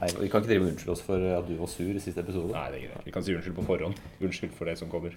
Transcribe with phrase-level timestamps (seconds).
[0.00, 2.20] Nei, Vi kan ikke drive og unnskylde oss for at du var sur i siste
[2.20, 2.52] episode.
[2.54, 3.04] Nei, det er greit.
[3.04, 4.00] Vi kan si unnskyld på forhånd.
[4.20, 5.12] Unnskyld for det som kommer.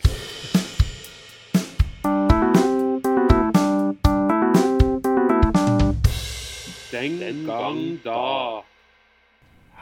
[6.92, 8.64] Den gang da.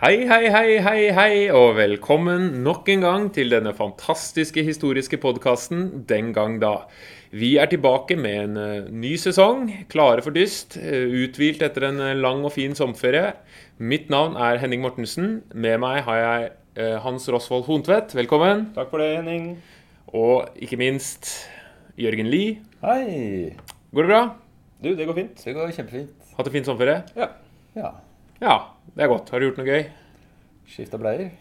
[0.02, 6.02] Hei, hei, hei, hei, hei, og velkommen nok en gang til denne fantastiske historiske podkasten
[6.10, 6.88] Den gang da.
[7.29, 12.02] Vi er tilbake med en eh, ny sesong, klare for dyst, eh, uthvilt etter en
[12.02, 13.35] eh, lang og fin sommerferie.
[13.78, 15.44] Mitt navn er Henning Mortensen.
[15.53, 18.17] Med meg har jeg Hans Rosvold Hontvedt.
[18.17, 18.72] Velkommen.
[18.73, 19.52] Takk for det, Henning.
[20.17, 21.36] Og ikke minst
[22.02, 22.58] Jørgen Lie.
[22.81, 23.52] Hei!
[23.94, 24.27] Går det bra?
[24.81, 25.45] Du, det går fint.
[25.45, 26.31] Det går kjempefint.
[26.39, 27.03] Hatt en fin sommerferie?
[27.13, 27.36] Ja.
[27.77, 27.99] Ja.
[28.41, 28.55] Ja,
[28.95, 29.30] det er godt.
[29.30, 29.83] Har du gjort noe gøy?
[30.71, 31.34] Skifta bleier.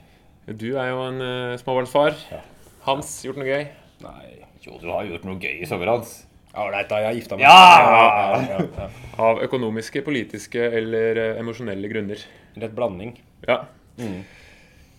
[0.59, 2.17] Du er jo en uh, småbarnsfar.
[2.33, 2.41] Ja.
[2.83, 3.69] Hans, gjort noe gøy?
[4.03, 4.31] Nei.
[4.65, 6.17] Jo, du har gjort noe gøy i sommer, Hans.
[6.51, 6.99] Ålreit, da.
[6.99, 7.45] Jeg har gifta meg.
[7.47, 8.41] Ja!
[8.43, 8.89] ja, ja.
[9.23, 12.25] Av økonomiske, politiske eller uh, emosjonelle grunner.
[12.59, 13.13] Rett blanding.
[13.47, 13.61] Ja.
[14.01, 14.25] Mm.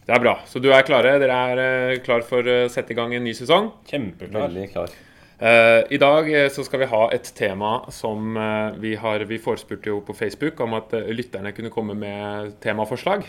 [0.07, 0.37] Det er bra.
[0.47, 1.17] Så du er klare?
[1.19, 3.67] Dere er uh, klar for å sette i gang en ny sesong?
[3.91, 4.47] Kjempeklar.
[4.47, 4.95] Veldig klar.
[5.41, 8.35] Eh, I dag så skal vi ha et tema som
[8.77, 13.25] vi har Vi forespurte jo på Facebook om at lytterne kunne komme med temaforslag.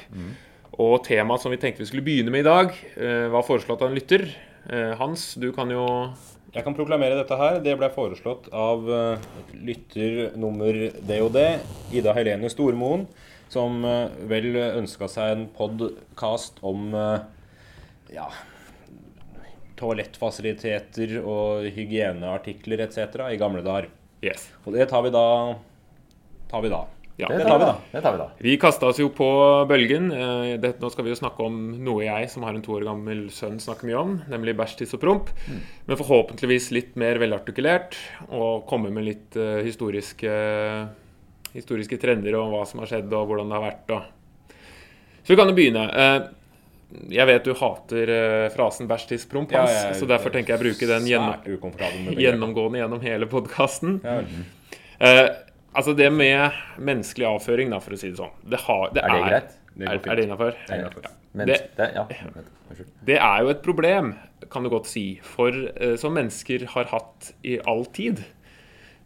[0.80, 3.90] Og temaet som vi tenkte vi skulle begynne med i dag, eh, var foreslått av
[3.90, 4.24] en lytter.
[4.70, 6.12] Eh, Hans, du kan jo
[6.52, 7.60] Jeg kan proklamere dette her.
[7.60, 9.18] Det ble foreslått av eh,
[9.54, 11.38] lytter nummer DOD,
[11.92, 13.06] Ida Helene Stormoen,
[13.48, 13.82] som
[14.28, 16.92] vel ønska seg en podkast om
[18.12, 18.30] ja,
[19.76, 23.28] toalettfasiliteter og hygieneartikler etc.
[23.28, 23.90] i gamle dager.
[24.24, 24.48] Yes.
[24.64, 25.26] Og det tar vi da
[26.48, 26.86] tar vi da.
[27.20, 27.28] Ja.
[27.28, 27.74] Det tar vi, da.
[27.92, 28.26] Det tar vi da.
[28.40, 29.26] Vi kasta oss jo på
[29.68, 30.06] bølgen.
[30.12, 32.86] Eh, Det, nå skal vi jo snakke om noe jeg som har en to år
[32.88, 35.28] gammel sønn snakker mye om, nemlig bæsj, tiss og promp.
[35.86, 37.94] Men forhåpentligvis litt mer velartikulert,
[38.30, 40.32] og komme med litt uh, historiske,
[41.52, 43.92] historiske trender om hva som har skjedd, og hvordan det har vært.
[43.92, 44.54] Og.
[45.22, 45.84] Så vi kan jo begynne.
[45.92, 46.38] Uh,
[47.12, 50.60] Jeg vet du hater uh, frasen bæsj, tiss, promp, Ja, jeg- så derfor tenker jeg
[50.60, 51.30] å bruke den gjennom,
[52.20, 54.00] gjennomgående gjennom hele podkasten.
[54.04, 55.30] Ja, vel.
[55.74, 59.14] Altså det med menneskelig avføring, da, for å si det sånn Det, har, det Er
[59.14, 59.54] det greit?
[59.72, 60.56] Det Er, er det innafor?
[60.68, 60.90] Er.
[61.32, 62.06] Men Det- ja.
[63.04, 64.14] Det er jo et problem,
[64.50, 68.20] kan du godt si, for eh, som mennesker har hatt i all tid.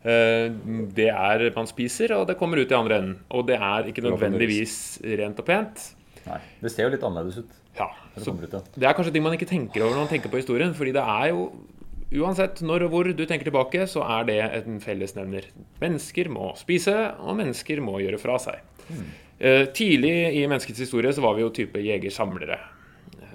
[0.03, 0.49] Eh,
[0.95, 3.17] det er man spiser, og det kommer ut i andre enden.
[3.31, 5.87] Og det er ikke nødvendigvis rent og pent.
[6.27, 6.41] Nei.
[6.63, 7.57] Det ser jo litt annerledes ut.
[7.79, 8.61] Ja, det ja.
[8.75, 10.73] Det er kanskje ting man ikke tenker over når man tenker på historien.
[10.75, 11.53] fordi det er jo
[12.15, 15.49] Uansett når og hvor du tenker tilbake, så er det en fellesnevner.
[15.83, 18.63] Mennesker må spise, og mennesker må gjøre fra seg.
[18.87, 19.07] Mm.
[19.75, 22.61] tidlig i menneskets historie så var vi jo type jeger-samlere.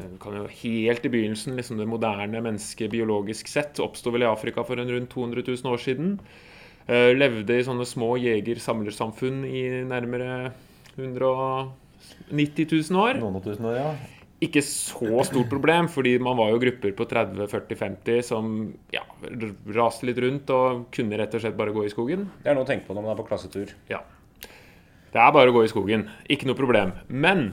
[0.02, 4.24] Eh, vi kan jo Helt i begynnelsen, liksom det moderne mennesket biologisk sett, oppsto vel
[4.24, 6.16] i Afrika for en rundt 200 000 år siden.
[6.88, 10.52] Eh, levde i sånne små jeger-samlersamfunn i nærmere
[10.98, 11.72] 190
[12.32, 13.92] 000 år Noen tusen år, ja.
[14.42, 18.48] Ikke så stort problem, fordi man var jo grupper på 30-40-50 som
[18.94, 19.04] ja,
[19.76, 22.26] raste litt rundt og kunne rett og slett bare gå i skogen.
[22.42, 23.76] Det er noe å tenke på når man er på klassetur.
[23.92, 24.02] Ja.
[25.12, 26.08] Det er bare å gå i skogen.
[26.32, 26.96] Ikke noe problem.
[27.08, 27.52] Men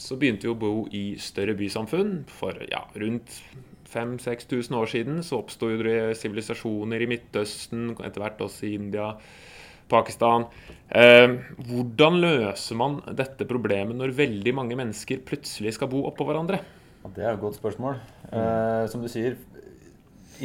[0.00, 2.20] så begynte vi å bo i større bysamfunn.
[2.30, 3.40] For ja, rundt
[3.90, 9.14] 5000-6000 år siden så oppsto jo det sivilisasjoner i Midtøsten, etter hvert også i India,
[9.90, 10.46] Pakistan.
[10.90, 11.36] Eh,
[11.68, 16.62] hvordan løser man dette problemet når veldig mange mennesker plutselig skal bo oppå hverandre?
[17.14, 17.98] Det er et godt spørsmål.
[18.30, 19.38] Eh, som du sier,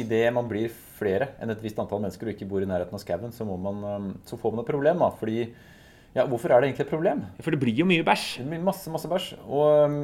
[0.00, 3.02] idet man blir flere enn et visst antall mennesker og ikke bor i nærheten av
[3.02, 5.02] skauen, så, må man, eh, så får man et problem.
[5.04, 5.40] da, fordi
[6.16, 7.18] ja, Hvorfor er det egentlig et problem?
[7.44, 8.38] For det blir jo mye bæsj.
[8.40, 9.34] Det blir masse, masse bæsj.
[9.52, 9.96] Og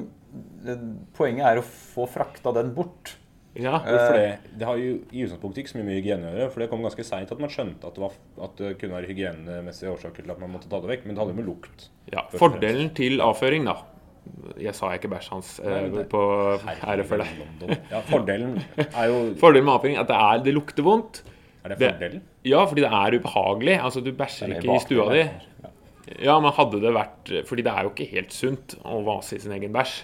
[0.68, 0.86] eh,
[1.16, 3.14] poenget er å få frakta den bort.
[3.54, 4.38] Ja, Hvorfor det?
[4.56, 6.50] Det har jo i utgangspunktet ikke så mye med hygiene å gjøre.
[6.54, 8.14] For det kom ganske seint at man skjønte at det, var,
[8.46, 11.02] at det kunne være hygienemessige årsaker til at man måtte ta det vekk.
[11.04, 11.88] Men det hadde jo med lukt.
[12.14, 12.22] ja.
[12.40, 13.74] Fordelen til avføring, da
[14.62, 16.22] Jeg sa ikke bæsj hans eh, på
[16.62, 17.76] ære for deg.
[17.90, 21.22] Ja, fordelen er jo Fordelen med avføring er at det, er, det lukter vondt.
[21.64, 22.22] Er det Det- fordelen?
[22.44, 23.76] Ja, fordi det er ubehagelig.
[23.82, 25.26] Altså, du bæsjer er ikke i stua di.
[26.24, 29.42] Ja, men hadde det vært Fordi det er jo ikke helt sunt å vase i
[29.44, 30.00] sin egen bæsj.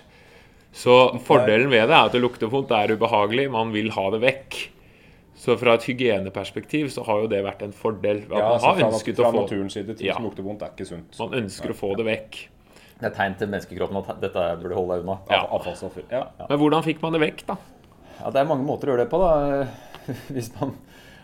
[0.72, 0.94] Så
[1.24, 4.20] fordelen ved det er at det lukter vondt, det er ubehagelig, man vil ha det
[4.22, 4.58] vekk.
[5.38, 8.24] Så fra et hygieneperspektiv så har jo det vært en fordel.
[8.26, 10.14] At Ja, man altså har fra, ønsket fra å få side ting Ja.
[10.18, 11.18] som lukter vondt, er ikke sunt.
[11.18, 12.38] Man ønsker å få det vekk.
[12.98, 15.18] Det er tegn til menneskekroppen at dette burde holde deg unna.
[15.30, 15.44] Ja.
[15.46, 16.02] Av- Avfallsstoffer.
[16.10, 16.24] Ja.
[16.48, 17.56] Men hvordan fikk man det vekk, da?
[18.20, 19.18] Ja, Det er mange måter å gjøre det på.
[19.22, 19.68] da.
[20.34, 20.74] Hvis man,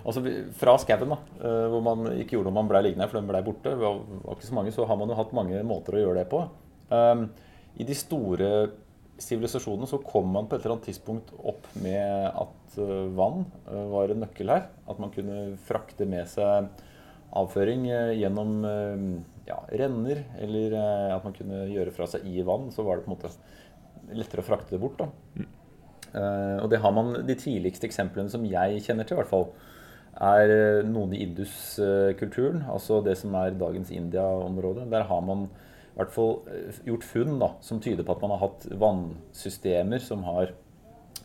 [0.07, 0.23] altså
[0.55, 3.43] Fra skauen, da, eh, hvor man ikke gjorde noe man ble liggende for den ble
[3.43, 6.03] borte, det var var ikke så mange, så har man jo hatt mange måter å
[6.07, 6.49] gjøre det på.
[6.95, 7.31] Um,
[7.81, 8.71] I de store
[9.23, 13.85] sivilisasjonene så kom man på et eller annet tidspunkt opp med at eh, vann eh,
[13.93, 14.67] var en nøkkel her.
[14.91, 16.71] At man kunne frakte med seg
[17.35, 18.57] avføring eh, gjennom
[19.45, 20.79] ja, renner, eller
[21.19, 23.35] at man kunne gjøre fra seg i vann, så var det på en måte
[24.15, 25.03] lettere å frakte det bort.
[26.15, 29.49] Eh, og det har man, De tidligste eksemplene som jeg kjenner til, i hvert fall,
[30.15, 34.87] er noen i Indus-kulturen, altså det som er dagens India-område.
[34.93, 35.49] Der har man
[35.95, 40.03] i hvert fall eh, gjort funn da, som tyder på at man har hatt vannsystemer
[40.03, 40.51] som har,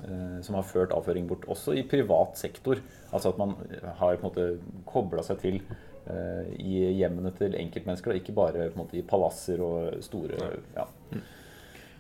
[0.05, 2.81] eh, som har ført avføring bort, også i privat sektor.
[3.09, 3.55] Altså at man
[3.97, 4.45] har på en måte
[4.85, 5.57] kobla seg til
[6.05, 10.37] eh, i hjemmene til enkeltmennesker, og ikke bare på en måte i palasser og store
[10.77, 10.85] ja.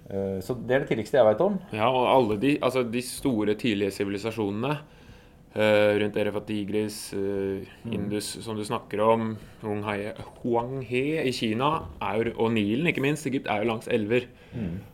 [0.09, 1.57] Eh, Så det er det tidligste jeg veit om.
[1.73, 4.95] Ja, og alle de, altså de store tidlige sivilisasjonene eh,
[5.55, 9.31] rundt Erefat Tigris, eh, Indus som du snakker om,
[9.63, 14.27] Huanghe, i Kina er og Nilen ikke minst, Egypt er jo langs elver.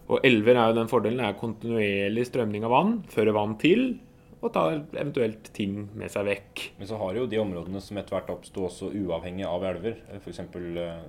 [0.08, 3.98] Og elver er jo den fordelen, det er kontinuerlig strømning av vann, føre vann til,
[4.46, 6.66] og tar eventuelt ting med seg vekk.
[6.80, 10.44] Men så har jo de områdene som etter hvert oppsto også uavhengig av elver, f.eks.
[10.54, 11.00] Uh,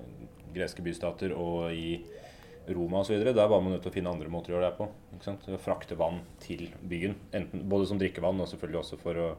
[0.57, 1.99] greske bystater og i
[2.75, 3.21] Roma osv.
[3.23, 4.89] Der var man nødt til å finne andre måter å gjøre det på.
[5.15, 5.47] Ikke sant?
[5.47, 7.15] Å frakte vann til byen.
[7.37, 9.29] Enten, både som drikkevann og selvfølgelig også for å,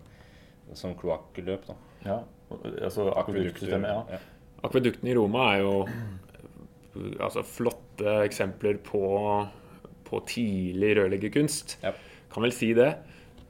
[0.79, 1.69] som kloakkløp.
[2.07, 3.89] Ja, altså akveduktsystemet.
[3.91, 4.19] Ja.
[4.19, 4.23] Ja.
[4.69, 5.75] Akveduktene i Roma er jo
[7.23, 9.03] altså, flotte eksempler på,
[10.09, 11.79] på tidlig rørleggerkunst.
[11.85, 11.95] Ja.
[12.33, 12.93] Kan vel si det.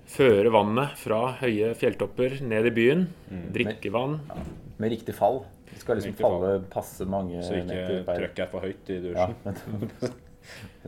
[0.08, 3.06] Føre vannet fra høye fjelltopper ned i byen.
[3.28, 3.46] Mm.
[3.56, 4.18] Drikkevann.
[4.80, 5.42] Med riktig fall.
[5.78, 9.34] Det skal liksom falle passe mange Så ikke trykket er for høyt i dusjen.
[9.46, 10.12] Ja,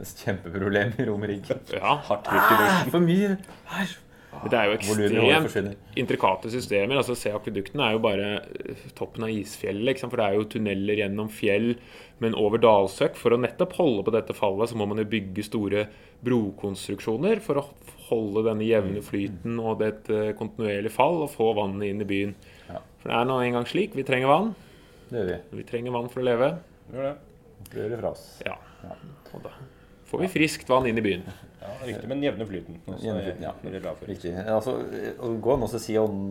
[0.24, 1.58] kjempeproblem i Romerike.
[1.78, 2.94] Ja, Hardt trykk i dusjen.
[2.94, 3.34] For mye!
[3.70, 3.98] Her.
[4.46, 7.00] det er jo håret ekstremt intrikate systemer.
[7.00, 10.00] altså Se-akvedukten er jo bare eh, toppen av isfjellet.
[10.06, 11.74] For det er jo tunneler gjennom fjell,
[12.22, 13.18] men over dalsøkk.
[13.20, 15.86] For å nettopp holde på dette fallet, så må man jo bygge store
[16.26, 17.66] brokonstruksjoner for å
[18.10, 18.70] holde denne Mm.
[18.70, 22.34] jevne flyten og det et eh, kontinuerlig fall og få vannet inn i byen.
[23.00, 23.94] For det er nå engang slik.
[23.96, 24.54] Vi trenger vann.
[25.10, 25.36] Det gjør vi.
[25.58, 26.48] Vi trenger vann for å leve.
[26.94, 27.12] Gjør det.
[27.70, 28.24] Det gjør det fra oss.
[28.46, 28.56] Ja.
[29.34, 29.52] Og da
[30.10, 31.26] får vi friskt vann inn i byen.
[31.60, 32.80] Ja, riktig, men jevne flyten.
[32.98, 33.52] Jevne flyten, ja.
[33.62, 34.10] veldig glad for.
[34.10, 34.32] Riktig.
[34.42, 36.22] Altså, og det går an å si om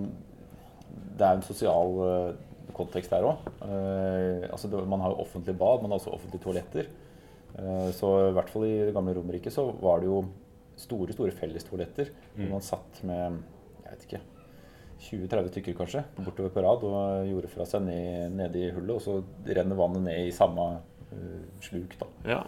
[1.20, 2.34] det er en sosial eh,
[2.76, 3.46] kontekst der òg.
[4.50, 6.90] altså, man har jo offentlig bad, man har også offentlige toaletter.
[7.60, 10.22] Uh, så i hvert fall i det gamle Romerriket så var det jo
[10.80, 12.44] store store fellestoaletter Mm.
[12.46, 13.40] hvor man satt med
[13.84, 14.20] jeg vet ikke
[15.00, 19.04] 20-30 stykker kanskje bortover på rad og gjorde fra seg ned, nede i hullet, og
[19.04, 20.66] så renner vannet ned i samme
[21.14, 21.96] uh, sluk.
[22.02, 22.10] da.
[22.28, 22.42] Ja.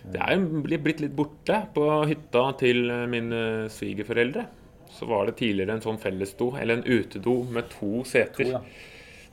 [0.00, 1.58] Det er jo blitt litt borte.
[1.76, 3.42] På hytta til mine
[3.72, 4.46] svigerforeldre
[4.90, 8.48] så var det tidligere en sånn fellesdo, eller en utedo med to seter.
[8.48, 8.62] To, ja.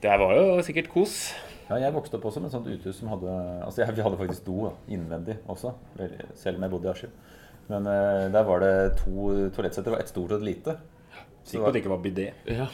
[0.04, 1.16] Det var jo sikkert kos.
[1.68, 3.32] Ja, jeg vokste opp også med et sånt uthus som hadde
[3.66, 5.74] Altså, jeg, vi hadde faktisk do innvendig også,
[6.38, 7.16] selv om jeg bodde i Askim.
[7.68, 9.90] Men uh, der var det to toalettsetter.
[9.90, 10.78] Det var ett stort og et lite.
[11.48, 12.28] Sikker på at det ikke var bidé.
[12.52, 12.68] Ja.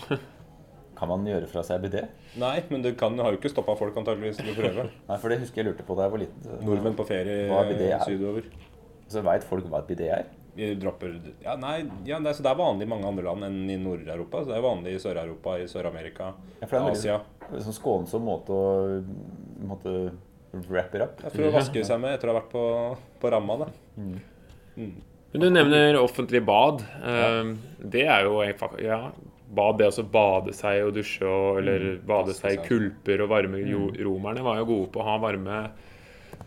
[0.97, 2.03] Kan man gjøre fra seg bidé?
[2.39, 4.85] Nei, men det kan, har jo ikke stoppa folk antageligvis til å prøve.
[5.09, 6.53] Nei, for det husker jeg lurte på da jeg var liten.
[6.67, 8.05] Nordmenn på ferie Hva bidé er?
[8.07, 8.47] sydover.
[9.11, 10.29] Så veit folk hva et bidé er?
[10.53, 13.45] Vi dropper Ja, nei, ja, det, er, så det er vanlig i mange andre land
[13.47, 14.43] enn i Nord-Europa.
[14.43, 16.27] Så det er vanlig i Sør-Europa, i Sør-Amerika,
[16.61, 17.15] Ja, Asia.
[17.41, 18.67] det er en sånn skånsom måte å
[19.65, 19.95] måte
[20.69, 21.23] wrap it up.
[21.25, 22.63] Er for å vaske seg med etter å ha vært på,
[23.23, 23.63] på ramma.
[23.63, 23.71] Da.
[25.33, 26.83] Men du nevner offentlig bad.
[27.03, 27.53] Eh,
[27.83, 28.35] Det er jo
[28.79, 28.99] ja,
[29.53, 33.63] bad, det å bade seg og dusje og, eller bade seg i kulper og varme.
[33.65, 35.57] Jo, romerne var jo gode på å ha varme,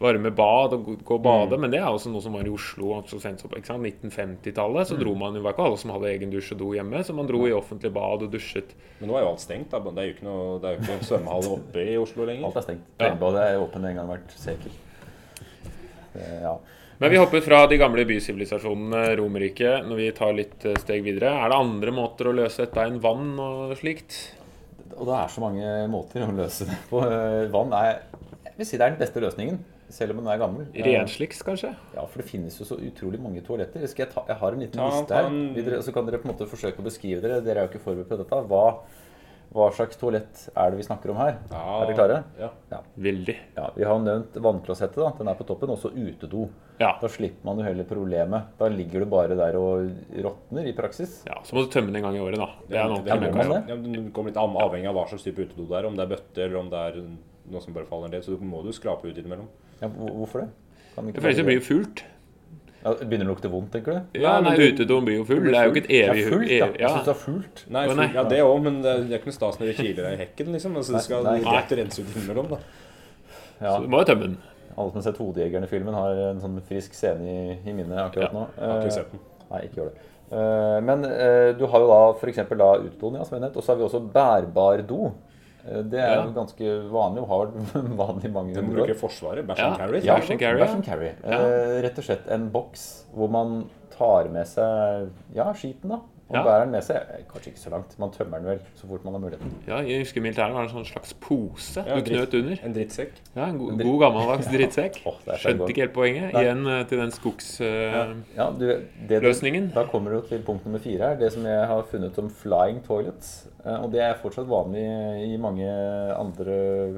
[0.00, 3.02] varme bad og gå- og bade, men det er også noe som var i Oslo
[3.10, 4.86] så sent som på ikke sant, 1950-tallet.
[4.90, 7.02] Så dro man jo, det var ikke alle som hadde egen dusj og do hjemme,
[7.06, 8.74] så man dro i offentlig bad og dusjet.
[9.00, 9.70] Men nå er jo alt stengt.
[9.74, 9.82] Da.
[9.82, 12.48] Det er jo ikke noe Det er jo ikke svømmehall oppe i Oslo lenger.
[12.50, 12.88] Alt er stengt.
[13.02, 13.12] Ja.
[13.18, 14.70] Badet er åpent en gang hvert sekel.
[16.14, 16.56] Eh, Ja.
[16.98, 21.34] Men vi hopper fra de gamle bysivilisasjonene, Romerriket, når vi tar litt eh, steg videre.
[21.44, 24.16] Er det andre måter å løse dette enn vann og slikt?
[24.96, 27.02] Og det er så mange måter å løse det på.
[27.04, 27.98] Eh, Vann er
[28.46, 29.58] Jeg vil si det er den beste løsningen,
[29.92, 30.64] selv om den er gammel.
[30.72, 31.74] Eh, Rensliks, kanskje?
[31.92, 33.84] Ja, for det finnes jo så utrolig mange toaletter.
[33.92, 35.28] Skal jeg, ta, jeg har en liten Ta- liste ta her.
[35.28, 37.42] en- Så kan dere på en måte forsøke å beskrive dere.
[37.44, 38.40] Dere er jo ikke forberedt på dette.
[38.48, 38.64] Hva,
[39.54, 41.38] hva slags toalett er det vi snakker om her?
[41.50, 42.24] Ja, Er dere klare?
[42.38, 42.80] Ja.
[42.98, 43.36] Veldig.
[43.56, 44.96] Ja, Vi har nevnt vannklosettet.
[44.96, 45.68] da, Den er på toppen.
[45.70, 46.48] Også utedo.
[46.78, 46.98] Ja.
[47.00, 48.42] Da slipper man jo heller problemet.
[48.58, 51.22] Da ligger du bare der og råtner i praksis.
[51.26, 51.38] ja.
[51.42, 52.48] Så må du tømme den en gang i året, da.
[52.68, 53.62] Det er noe det, det, det, det?
[53.68, 55.86] ja, det kommer litt avhengig av hva slags type utedo det er.
[55.86, 57.00] Om det er bøtte eller om det er
[57.50, 58.24] noe som bare faller ned.
[58.24, 59.46] Så du må du skrape ut innimellom.
[59.80, 60.50] Ja, hvor- hvorfor det?
[60.96, 62.02] Kan ikke det blir jo fullt.
[62.86, 64.20] Ja, Begynner det å lukte vondt, tenker du?
[64.22, 65.42] Ja, men utedoen blir jo full.
[65.44, 66.66] Det er jo ikke et Ja, evig fullt, ja.
[66.70, 66.90] Jeg ja.
[66.94, 67.62] syns det er fullt.
[67.74, 68.14] Nei, fullt.
[68.14, 70.52] ja det òg, men det er, ikke noe stas når det kiler deg i hekken.
[70.56, 70.76] liksom.
[70.80, 72.48] Altså, du det skal rett rense ut innimellom.
[72.54, 72.58] da.
[73.60, 73.70] Ja.
[73.76, 74.36] Så du må jo tømme den.
[74.76, 78.42] Alle som har sett Hodejegerne-filmen, har en sånn frisk scene i, i minnet akkurat nå.
[78.60, 79.22] Ja, har Eh, ikke sett den.
[79.50, 80.02] Nei, ikke gjør det.
[80.36, 82.42] Eh, Men eh, du har jo da f.eks.
[82.44, 83.56] utedoen, ja, som jeg nevnte.
[83.56, 85.12] Og så har vi også bærbar do.
[85.66, 88.86] Eh, Det er jo ganske vanlig og har vært vanlig i mange Den hundre år.
[88.86, 89.46] bruker Forsvaret.
[89.46, 90.00] Bash and carry.
[90.04, 90.14] Ja.
[90.18, 90.30] Bash
[90.76, 91.12] and carry.
[91.24, 93.64] Eh, rett og slett en boks hvor man
[93.96, 96.00] tar med seg ja, skiten, da.
[96.28, 96.42] Og Ja.
[96.42, 96.96] bærer den med seg.
[96.96, 97.92] Eh, Kanskje ikke så langt.
[98.02, 99.50] Man tømmer den vel så fort man har muligheten.
[99.68, 102.30] Ja, Jeg husker militæret var en sånn slags pose Ja, du dritt.
[102.30, 102.58] knøt under.
[102.66, 103.12] En drittsekk.
[103.36, 104.98] Ja, En god, god gammeldags drittsekk.
[105.06, 106.32] Er Skjønte ikke helt poenget.
[106.34, 106.42] Nei.
[106.42, 108.10] Igjen eh, til den skogsløsningen.
[108.10, 109.70] Uh, Ja, du.
[109.74, 111.14] Da kommer du til punkt nummer fire her.
[111.16, 113.46] Det som jeg har funnet som flying toilets.
[113.64, 114.82] Eh, Og det er fortsatt vanlig
[115.32, 115.68] i mange
[116.18, 116.94] andre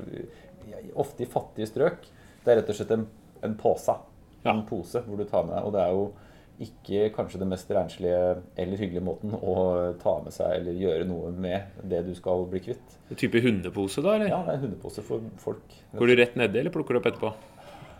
[0.96, 1.98] Ofte i fattige strøk.
[2.44, 3.06] Det er rett og slett en,
[3.44, 3.94] en pose.
[4.46, 5.58] En pose hvor du tar med.
[5.64, 6.12] Og det er jo
[6.58, 8.22] ikke kanskje den mest renslige
[8.58, 9.58] eller hyggelige måten å
[10.02, 12.96] ta med seg eller gjøre noe med det du skal bli kvitt.
[13.12, 14.16] En type hundepose, da?
[14.16, 14.32] eller?
[14.32, 15.78] Ja, det er en hundepose for folk.
[15.94, 17.32] Går du rett nedi, eller plukker du opp etterpå?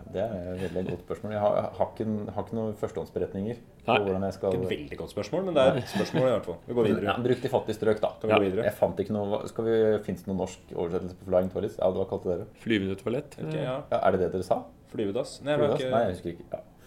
[0.08, 1.32] Det er et veldig godt spørsmål.
[1.34, 3.98] Jeg har, har, ikke, har ikke noen førstehåndsberetninger på Nei.
[4.06, 6.56] hvordan jeg skal Et veldig godt spørsmål, men det er et spørsmål i hvert fall.
[6.64, 7.10] Vi går videre.
[7.10, 8.12] Ja, brukt i fattige strøk, da.
[8.22, 8.64] Kan vi gå videre?
[8.70, 11.76] Jeg fant ikke noe skal vi, Fins det noen norsk oversettelse på flying toilets?
[11.82, 12.64] Ja, hva kalte dere det?
[12.64, 13.36] Flyvende toalett?
[13.36, 13.76] Okay, ja.
[13.92, 14.62] Ja, er det det dere sa?
[14.94, 15.38] Flyvedass?
[15.44, 15.84] Nei, Flyvedass?
[15.84, 15.92] Ikke...
[15.92, 16.48] Nei, jeg husker ikke.
[16.56, 16.77] Ja.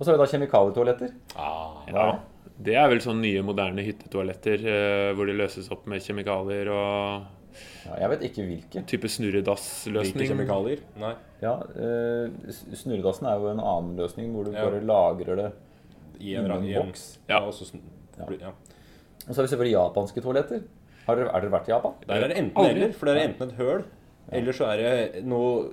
[0.00, 1.10] Og så har vi da kjemikalietoaletter.
[1.36, 2.06] ah, Ja.
[2.60, 7.22] Det er vel sånn nye, moderne hyttetoaletter eh, hvor de løses opp med kjemikalier og
[7.86, 8.82] Ja, jeg vet ikke hvilke.
[8.86, 10.80] type Hvilke kjemikalier?
[11.00, 11.14] Nei.
[11.40, 12.28] Ja, eh,
[12.76, 14.64] Snurredassen er jo en annen løsning, hvor du Ja.
[14.68, 15.52] bare lagrer det
[16.20, 17.18] I en, en boks.
[17.28, 17.64] Ja, og så
[18.18, 18.52] ja.
[19.28, 20.62] Og så har vi selvfølgelig japanske toaletter.
[21.06, 21.94] Har dere, er dere vært i Japan?
[22.06, 23.84] Der er det enten eller, for det er enten et høl,
[24.32, 25.70] eller så er det noe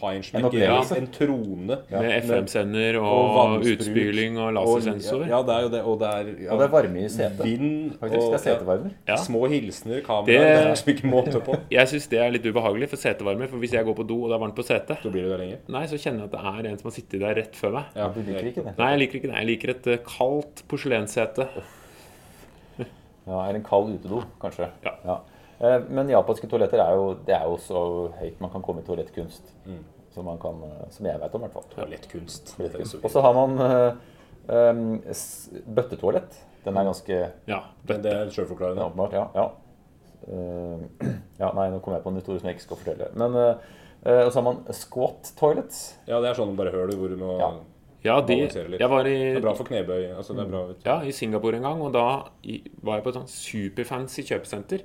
[0.00, 0.22] En
[0.56, 0.80] ja.
[0.96, 1.76] en trone.
[1.90, 5.26] Med FM-sender og, Og utspyling og Og- lasersensor.
[5.28, 5.82] Ja, det er jo det.
[5.84, 7.42] Og det er, ja, Og det er varme i setet.
[7.44, 8.90] vind Faktisk, det er setevarmer.
[9.08, 9.16] Ja.
[9.16, 11.56] Små hilsener, kamera Det- Det, er liksom ikke måte på.
[11.70, 13.48] Jeg syns det er litt ubehagelig for setevarmer.
[13.48, 15.30] For hvis jeg går på do og det er varmt på setet, Så blir det
[15.30, 15.58] der lenger.
[15.68, 17.84] nei, så kjenner jeg at det er en som har sittet der rett før meg.
[17.96, 18.78] Ja, Du liker ikke det?
[18.78, 19.36] Nei, jeg liker ikke det.
[19.36, 21.48] Jeg liker et eh, kaldt porselenssete.
[23.26, 24.70] Ja, er en kald utedo, kanskje.
[24.84, 25.18] Ja.
[25.60, 27.80] Eh, Men japanske toaletter er jo, det er jo så
[28.20, 29.50] høyt man kan komme i toalettkunst.
[30.10, 31.66] Som, man kan, eh, som jeg vet om, i hvert fall.
[31.76, 32.54] Toalettkunst.
[33.04, 33.92] Og så har man uh,
[34.50, 36.38] um, s- bøttetoalett.
[36.64, 38.84] Den er ganske Ja, Men det er sjølforklarende.
[38.90, 39.12] åpenbart.
[39.12, 39.28] Ja.
[39.34, 39.50] ja.
[40.26, 40.82] Uh,
[41.40, 43.10] ja, nei, nå kom jeg på en historie som jeg ikke skal fortelle.
[43.16, 45.78] Men uh, eh, Og så har man squat toilets.
[46.10, 47.52] Ja, det er sånn bare høl hvor du må Ja.
[48.04, 50.10] ja de, jeg var Det er bra for knebøy.
[50.16, 50.64] Altså, det er bra.
[50.72, 50.90] vet du.
[50.90, 52.04] Ja, i Singapore en gang, og da
[52.42, 54.84] i, var jeg på et sånn superfancy kjøpesenter.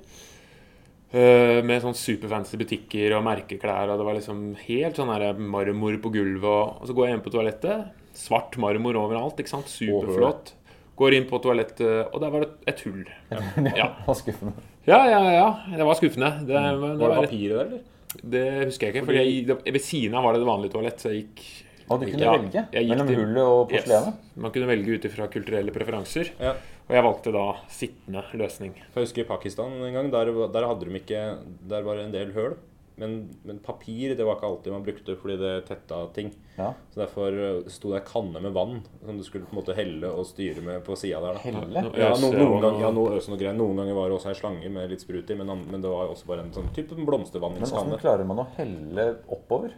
[1.12, 5.98] Eh, med sånn superfancy butikker og merkeklær, og det var liksom helt sånn her marmor
[6.02, 6.46] på gulvet.
[6.50, 7.90] Og, og så går jeg inn på toalettet.
[8.16, 9.68] Svart marmor overalt, ikke sant?
[9.72, 10.54] Superflott.
[10.96, 13.02] Går inn på toalettet, og der var det et hull.
[13.28, 14.64] Ja, Det var skuffende.
[14.88, 15.20] ja, ja.
[15.34, 15.50] ja.
[15.76, 16.32] Det var skuffende.
[16.48, 17.84] Det, det, Var det papiret der, eller?
[18.22, 19.06] det husker jeg ikke.
[19.10, 21.42] For ved siden av var det det vanlige toalett, så jeg gikk
[21.88, 24.14] Og du kunne Ja, velge mellom til- hullet og porselenet.
[24.14, 24.36] Yes.
[24.36, 26.30] Man kunne velge ut ifra kulturelle preferanser.
[26.40, 26.54] Ja.
[26.88, 28.74] Og jeg valgte da sittende løsning.
[28.92, 31.38] For jeg husker i Pakistan en gang, der, der hadde de ikke
[31.68, 32.56] Der var det en del høl.
[32.98, 36.30] Men, men papir det var ikke alltid man brukte fordi det tetta ting.
[36.56, 36.70] Ja.
[36.94, 39.74] Så derfor eh, sto det ei kanne med vann som du skulle på en måte
[39.76, 41.34] helle og styre med på sida der.
[41.36, 41.42] da.
[41.44, 41.82] Helle?
[41.92, 43.52] Ja, no, noen, og- gang, ja, noe øse noe.
[43.52, 46.08] Noen ganger var det også ei slange med litt sprut i, men, men det var
[46.08, 49.72] også bare en sånn type Men hvordan klarer man å helle oppover?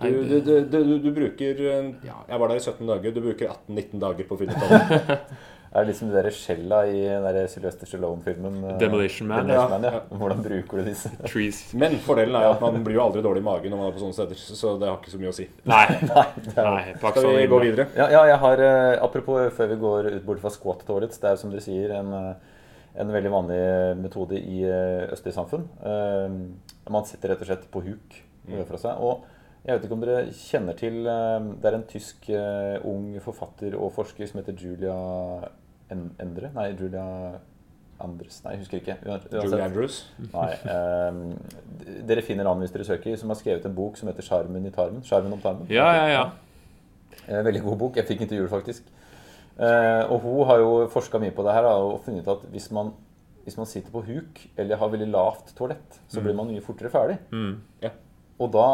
[0.00, 3.12] Du, du, du, du, du bruker eh, ja, Jeg var der i 17 dager.
[3.16, 5.20] Du bruker 18-19 dager på å finne ut av det.
[5.76, 8.54] Er det liksom de der skjella i den Sylvester Stallone-filmen?
[8.64, 9.72] eh, Demolition Man, Demolition.
[9.74, 10.00] Man, ja.
[10.20, 11.10] Hvordan bruker du disse?
[11.30, 11.58] Trees.
[11.76, 13.96] Men fordelen er jo at man blir jo aldri dårlig i magen når man er
[13.96, 14.40] på sånne steder.
[14.60, 15.48] Så det har ikke så mye å si.
[15.72, 15.84] Nei.
[16.56, 17.88] Nei pakk Skal sånn vi gå videre?
[17.98, 21.28] Ja, ja jeg har, eh, apropos før vi går ut bort fra squat toilets, det
[21.32, 22.12] er jo som dere sier en,
[22.96, 23.60] en veldig vanlig
[24.00, 24.62] metode i
[25.12, 25.66] østlige samfunn.
[26.88, 28.60] Man sitter rett og slett på huk Mm.
[28.68, 29.00] fra seg.
[29.02, 29.24] Og
[29.66, 33.74] jeg vet ikke om dere kjenner til eh, Det er en tysk eh, ung forfatter
[33.74, 34.94] og forsker som heter Julia
[35.90, 36.50] En- Endre?
[36.54, 37.04] Nei, Julia
[38.00, 38.96] Andres Nei, jeg husker ikke.
[39.06, 39.98] Uansett- Julie Andrews.
[40.32, 41.20] Nei, Um,
[42.06, 44.70] dere finner han hvis dere søker, som har skrevet en bok som heter 'Sjarmen i
[44.70, 45.02] tarmen'.
[45.06, 45.66] Skjermen om tarmen.
[45.70, 47.42] Ja, ja, ja.
[47.42, 47.96] Veldig god bok.
[47.96, 48.82] Jeg fikk den til jul, faktisk.
[49.58, 52.70] Uh, og hun har jo forska mye på det her og funnet ut at hvis
[52.70, 52.92] man,
[53.44, 56.90] hvis man sitter på huk eller har veldig lavt toalett, så blir man mye fortere
[56.90, 57.16] ferdig.
[57.32, 57.56] Mm.
[57.82, 57.88] Ja.
[58.40, 58.66] Og da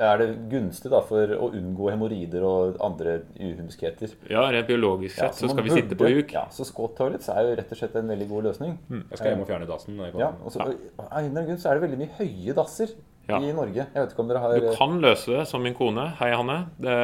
[0.00, 4.12] er det gunstig da, for å unngå hemoroider og andre uhumskheter.
[4.30, 6.30] ja rent biologisk Ja, sett så skal vi sitte på huk.
[6.32, 8.76] Ja, Så squat toilets er jo rett og slett en veldig god løsning.
[9.10, 9.98] Jeg skal hjem og fjerne dassen.
[10.18, 10.60] Ja, og så,
[11.00, 12.94] Av en grunn så er det veldig mye høye dasser
[13.28, 13.38] Ja.
[13.38, 13.84] i Norge.
[13.94, 16.06] Jeg vet ikke om dere har Du kan løse det som min kone.
[16.18, 16.70] Hei, Hanne.
[16.80, 16.94] Det,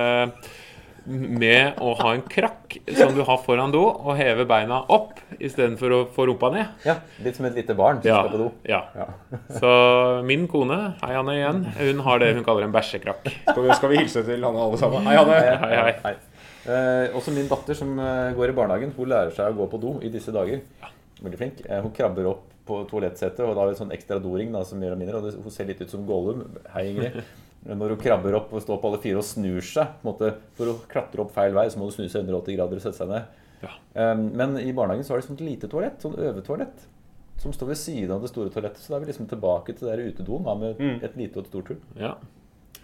[1.07, 5.95] med å ha en krakk som du har foran do, og heve beina opp istedenfor
[5.95, 6.73] å få rumpa ned.
[6.87, 8.49] Ja, Litt som et lite barn som Ja, skal på do.
[8.67, 8.81] ja.
[8.97, 9.07] Ja.
[9.61, 9.71] Så
[10.27, 13.31] min kone, hei Hanne igjen, hun har det hun kaller en bæsjekrakk.
[13.47, 15.07] Skal, vi, skal vi hilse til Hanne alle sammen?
[15.07, 15.39] Hei, Hanne!
[15.63, 16.15] Hei, hei.
[16.67, 19.79] Eh, også min datter som eh, går i barnehagen, hun lærer seg å gå på
[19.87, 20.65] do i disse dager.
[21.23, 21.63] Veldig flink.
[21.71, 24.65] Eh, hun krabber opp på toalettsettet, og da har vi en sånn ekstra doring da,
[24.67, 26.43] som gjør henne mindre, og det, hun ser litt ut som Gollum.
[26.75, 27.21] Hei, Ingrid.
[27.67, 30.29] Når hun krabber opp og står på alle fire og snur seg på en måte,
[30.55, 33.01] for å klatre opp feil vei, så må du snu seg 180 grader og sette
[33.01, 33.25] seg ned.
[33.63, 33.73] Ja.
[34.13, 36.85] Um, men i barnehagen så har de sånt lite toalett, sånn øvetoalett,
[37.43, 38.79] som står ved siden av det store toalettet.
[38.85, 41.03] Så da er vi liksom tilbake til det der utedoen da, med Mm.
[41.03, 41.81] et lite og et stort hull.
[41.99, 42.15] Ja.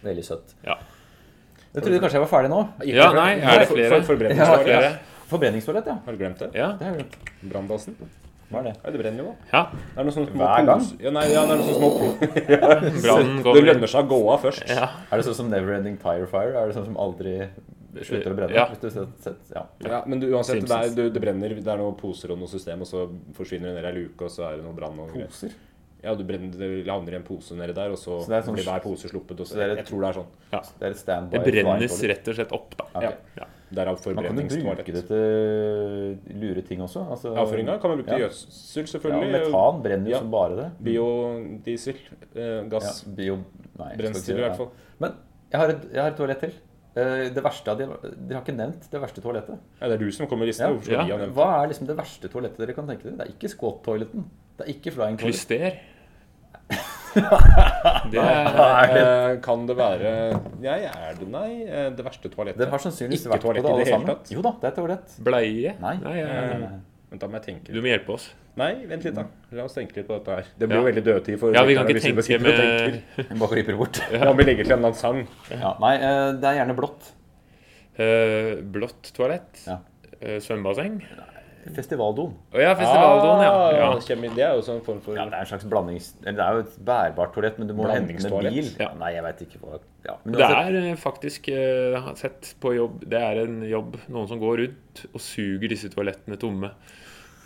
[0.02, 0.54] Veldig søtt.
[0.66, 0.78] ja.
[1.72, 2.58] Jeg trodde kanskje jeg var ferdig nå.
[2.84, 3.88] Ja, nei, er det flere?
[3.88, 4.66] For, for, forbrenningstoalett.
[4.66, 4.92] for, Ja.
[5.30, 5.94] Forbrenningstoalett, ja.
[6.04, 6.50] Har du glemt det?
[6.54, 6.72] Ja.
[6.76, 7.94] Det er jo Branndassen?
[8.52, 8.75] Hva er det?
[8.78, 9.50] Ja, det brenner jo, da.
[9.52, 9.62] ja.
[9.73, 10.87] Det er noen sånne Hver gang?
[11.02, 11.90] Ja, nei, ja, det er noen sånne små
[13.06, 14.64] Brannen Det lønner seg å gå av først.
[14.71, 14.88] Ja.
[15.09, 16.54] Er det sånn som Neverending Tire Fire?
[16.61, 17.35] Er det sånn som aldri
[18.00, 18.56] slutter å brenne?
[18.56, 18.68] Ja.
[18.71, 19.64] Hvis du har sett, ja.
[19.85, 22.50] Ja, men du, uansett, det, er, du, det brenner, det er noen poser og noe
[22.50, 23.04] system, og så
[23.37, 25.28] forsvinner det ned ei luke, og så er det noe brann og greier.
[25.32, 25.56] Poser?
[26.02, 28.42] Ja, du brenner, det havner i en pose nedi der, og så, Så det er
[28.49, 29.38] sånn- blir hver pose sluppet.
[29.40, 30.30] Og så, så det er et- jeg tror det er sånn.
[30.80, 31.38] Det er et standby.
[31.38, 32.85] Det brennes rett og slett opp, da.
[32.94, 33.02] Okay.
[33.02, 33.12] Ja.
[33.38, 33.47] Ja.
[33.73, 35.09] Derav Man kan jo bruke det forbrenningstoalett.
[35.09, 37.09] til lure ting også.
[37.09, 38.28] Altså, Avføringa kan man bruke til Ja.
[38.28, 40.18] gjødsel, Ja, metan brenner jo Ja.
[40.18, 40.71] som bare det.
[40.85, 41.94] Biodiesel.
[42.37, 43.02] Eh, Ja, gass.
[43.04, 43.38] bio...
[43.78, 44.68] Nei, Brensel, i hvert fall.
[45.00, 45.14] Men
[45.50, 46.52] jeg har, et, jeg har et toalett til.
[46.94, 49.59] Eh, Det verste av de, Dere har ikke nevnt det verste toalettet.
[49.80, 50.82] Ja, det er du som kommer med listen.
[50.92, 51.06] Ja.
[51.06, 51.16] Ja.
[51.32, 53.16] Hva er liksom det verste toalettet dere kan tenke dere?
[53.16, 54.25] Det er ikke squat-toaletten.
[54.59, 55.32] Det er ikke flying toilet.
[55.32, 55.78] Klyster.
[57.14, 60.12] Det er Eh, kan det være
[60.62, 61.62] Jeg er det, nei.
[61.66, 62.59] eh, Det verste toalettet.
[62.62, 64.07] Dere har sannsynligvis Ikke vært på det alle sammen.
[64.07, 64.31] tatt.
[64.33, 65.16] Jo da, det er toalett.
[65.21, 65.75] bleie.
[65.81, 65.97] Nei.
[66.02, 66.59] Nei, ja, ja.
[66.59, 66.78] Nei.
[67.12, 67.73] Vent, da må jeg tenke.
[67.76, 68.31] Du må hjelpe oss.
[68.57, 69.25] Nei, vent litt, da.
[69.52, 70.45] La oss tenke litt på dette her.
[70.59, 70.83] Det blir Ja.
[70.83, 74.00] jo veldig dødtid for Ja, vi kan ikke tenke med Vi Bare kryper bort.
[74.12, 75.26] Ja, om vi legger til en annen sang.
[75.50, 77.12] Ja, nei, eh, det er gjerne blått.
[77.99, 79.66] Uh, blått toalett.
[79.66, 79.78] Ja.
[80.23, 81.02] Uh, svømmebasseng.
[81.62, 82.33] Festivaldoen.
[82.50, 83.50] Å ja, festivaldoen, ja.
[83.54, 83.90] Ah, ja.
[84.02, 86.09] kjemi- Det er jo sånn form for Ja, det er en slags blandings...
[86.25, 88.71] Eller det er jo et bærbart toalett, men du må hente med bil.
[88.81, 88.88] Ja.
[88.99, 90.16] Nei, jeg veit ikke hva ja.
[90.25, 94.40] men Det er eh, faktisk uh, sett på jobb Det er en jobb Noen som
[94.42, 96.73] går rundt og suger disse toalettene tomme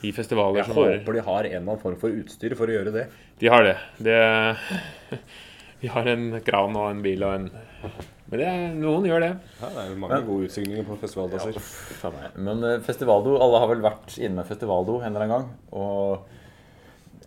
[0.04, 0.98] i festivaler Jeg som varer.
[1.00, 3.06] håper de har en eller annen form for utstyr for å gjøre det.
[3.40, 3.76] De har det.
[4.04, 4.18] det
[5.80, 7.48] Vi har en kran og en bil og en
[8.26, 9.32] Men det er, noen gjør det.
[9.60, 11.58] Ja, det er jo mange gode utsygninger på festivaldasser.
[12.02, 12.10] Ja.
[12.48, 15.52] Men uh, festivaldo Alle har vel vært inne med festivaldo en eller annen gang.
[15.78, 16.32] Og,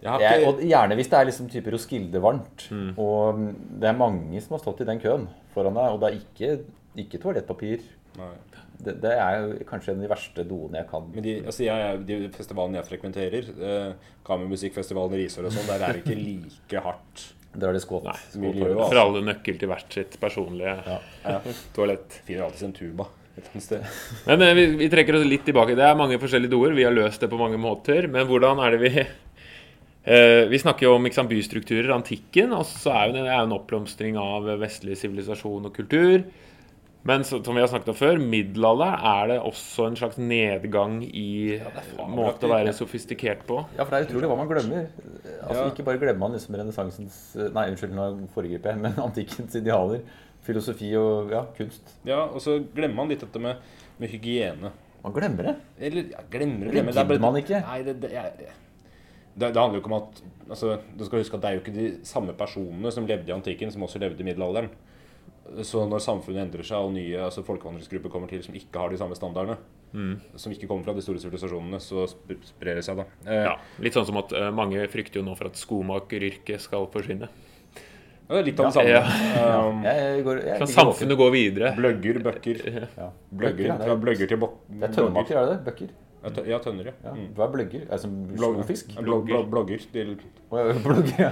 [0.01, 2.67] Jeg har jeg, og gjerne hvis det er liksom type Roskilde-varmt.
[2.99, 3.47] Og mm,
[3.79, 6.51] det er mange som har stått i den køen foran deg, og det er ikke,
[7.05, 7.87] ikke toalettpapir.
[8.79, 11.07] Det, det er jo kanskje en av de verste doene jeg kan.
[11.15, 15.83] Men de, altså jeg, de festivalene jeg frekventerer, eh, Kammermusikkfestivalen i Risør og sånn, der
[15.83, 18.05] er det ikke like hardt Drar de skåt.
[18.05, 18.51] Nei.
[18.77, 21.39] For alle nøkkel til hvert sitt personlige Ja.
[21.75, 22.21] toalett.
[22.27, 23.09] Finner alltid sin tuba
[23.39, 23.85] et sted.
[24.27, 25.77] Men eh, vi, vi trekker oss litt tilbake.
[25.77, 26.75] Det er mange forskjellige doer.
[26.77, 28.09] Vi har løst det på mange måter.
[28.11, 32.53] Men hvordan er det vi eh, Vi snakker jo om ikke sant, bystrukturer, antikken.
[32.57, 36.21] Og så er jo det det er en oppblomstring av vestlig sivilisasjon og kultur.
[37.07, 40.97] Men så, som vi har snakket om før, middelalder er det også en slags nedgang
[41.07, 41.59] i
[42.11, 43.61] måte å være sofistikert på.
[43.77, 44.89] Ja, for det er utrolig hva man glemmer.
[45.39, 45.69] Altså, Ja.
[45.71, 47.21] Ikke bare glemmer man liksom renessansens
[47.55, 50.03] Nei, unnskyld, nå foregriper jeg, men antikkens idealer.
[50.43, 51.95] Filosofi og ja, kunst.
[52.07, 53.63] Ja, og så glemmer man litt dette med,
[53.99, 54.73] med hygiene.
[55.03, 55.55] Man glemmer det.
[55.79, 56.95] Eller ja, glemmer Det glemmer.
[56.97, 57.63] Det gidder man ikke.
[57.63, 58.51] Nei, det, det, jeg, det,
[59.39, 61.75] det handler jo ikke om at altså, Du skal huske at det er jo ikke
[61.79, 64.67] de samme personene som levde i antikken, som også levde i middelalderen.
[65.65, 68.97] Så når samfunnet endrer seg og nye altså folkevandringsgrupper kommer til som ikke har de
[69.01, 69.55] samme standardene,
[70.37, 73.05] som ikke kommer fra de store sivilisasjonene, så sprer det seg, da.
[73.25, 76.85] Eh, Ja, litt sånn som at eh, mange frykter jo nå for at skomakeryrket skal
[76.93, 77.29] forsvinne.
[77.29, 78.89] ja, det er litt av det samme.
[78.93, 79.55] Ja.
[79.69, 81.73] Um, Jeg går, jeg Kan samfunnet gå videre?
[81.75, 82.61] Bløgger, bøkker.
[83.01, 83.09] Ja.
[83.33, 84.59] Bløgger, ja, fra er- bløgger til bok...
[84.69, 85.63] Det er tønnemaker, er det det?
[85.71, 85.89] Bøkker?
[86.21, 86.93] Ja, tø- Ja, tønner, ja.
[87.03, 87.11] Ja.
[87.15, 87.27] Mm.
[87.33, 87.81] Hva er bløgger?
[87.87, 88.93] Er det som Blogg- fisk?
[88.93, 89.79] ja, blogg- blogg- Blogger.
[89.93, 90.17] til-
[90.85, 91.31] Blogger, ja.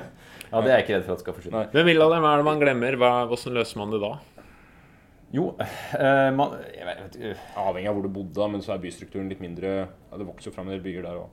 [0.51, 1.65] Ja, det er jeg ikke redd for at skal forsvinne.
[1.73, 2.97] Men av hva er det man glemmer?
[3.01, 4.13] Hva, hvordan løser man det da?
[5.35, 7.17] Jo, eh, man jeg vet,
[7.59, 10.55] Avhengig av hvor du bodde, men så er bystrukturen litt mindre ja, Det vokser jo
[10.55, 11.27] fram en del byer der òg.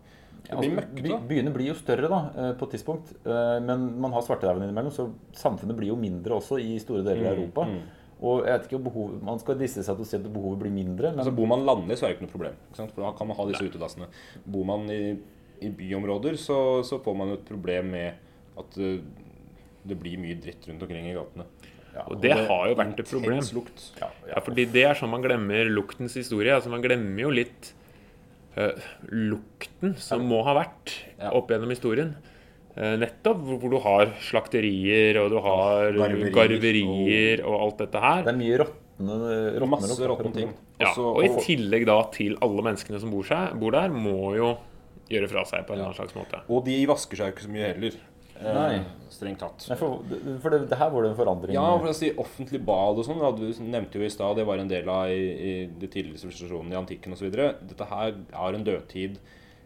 [0.44, 3.60] Det Ja, blir altså, by, byene blir jo større da, eh, på et tidspunkt, eh,
[3.64, 5.06] men man har svartedauden innimellom, så
[5.38, 7.64] samfunnet blir jo mindre også i store deler av Mm, Europa.
[7.70, 8.02] mm.
[8.24, 10.58] Og jeg vet ikke om behov, Man skal disse seg til å si at behovet
[10.58, 12.54] blir mindre, men Altså Bor man landlig, så er det ikke noe problem.
[12.70, 12.92] Ikke sant?
[12.94, 14.06] For Da kan man ha disse utedassene.
[14.46, 15.16] Bor man i,
[15.62, 18.14] i byområder, så, så får man et problem med
[18.58, 18.98] at eh,
[19.84, 21.44] det blir mye dritt rundt omkring i gatene.
[21.94, 23.40] ja, Og det har jo vært et problem.
[23.54, 23.88] Lukt.
[24.00, 26.54] ja, Ja, fordi det er sånn man glemmer luktens historie.
[26.54, 27.72] Altså Man glemmer jo litt
[28.56, 28.72] uh,
[29.10, 31.30] lukten som må ha vært Ja.
[31.32, 32.14] opp gjennom historien.
[32.76, 38.00] Uh, nettopp hvor, hvor du har slakterier, og du har Garverier, garverier og alt dette
[38.02, 38.22] her.
[38.26, 38.80] Det er mye råtne
[39.60, 40.54] råtne Masse råtne ting.
[40.80, 44.34] Ja, Også- og i tillegg da til alle menneskene som bor, seg, bor der, må
[44.36, 44.56] jo
[45.10, 46.40] gjøre fra seg på en eller annen slags måte.
[46.48, 47.92] og de vasker seg jo ikke så mye heller.
[48.40, 48.82] Eh, Nei.
[49.14, 49.62] Strengt tatt.
[49.70, 50.00] Nei, for,
[50.42, 51.54] for det, det her var det en forandring.
[51.54, 54.58] Ja, for å si offentlig bad og sånn, du nevnte jo i stad, det var
[54.58, 57.28] en del av i, i de tidligere sivilisasjonene i antikken osv.
[57.30, 59.20] Dette her har en dødtid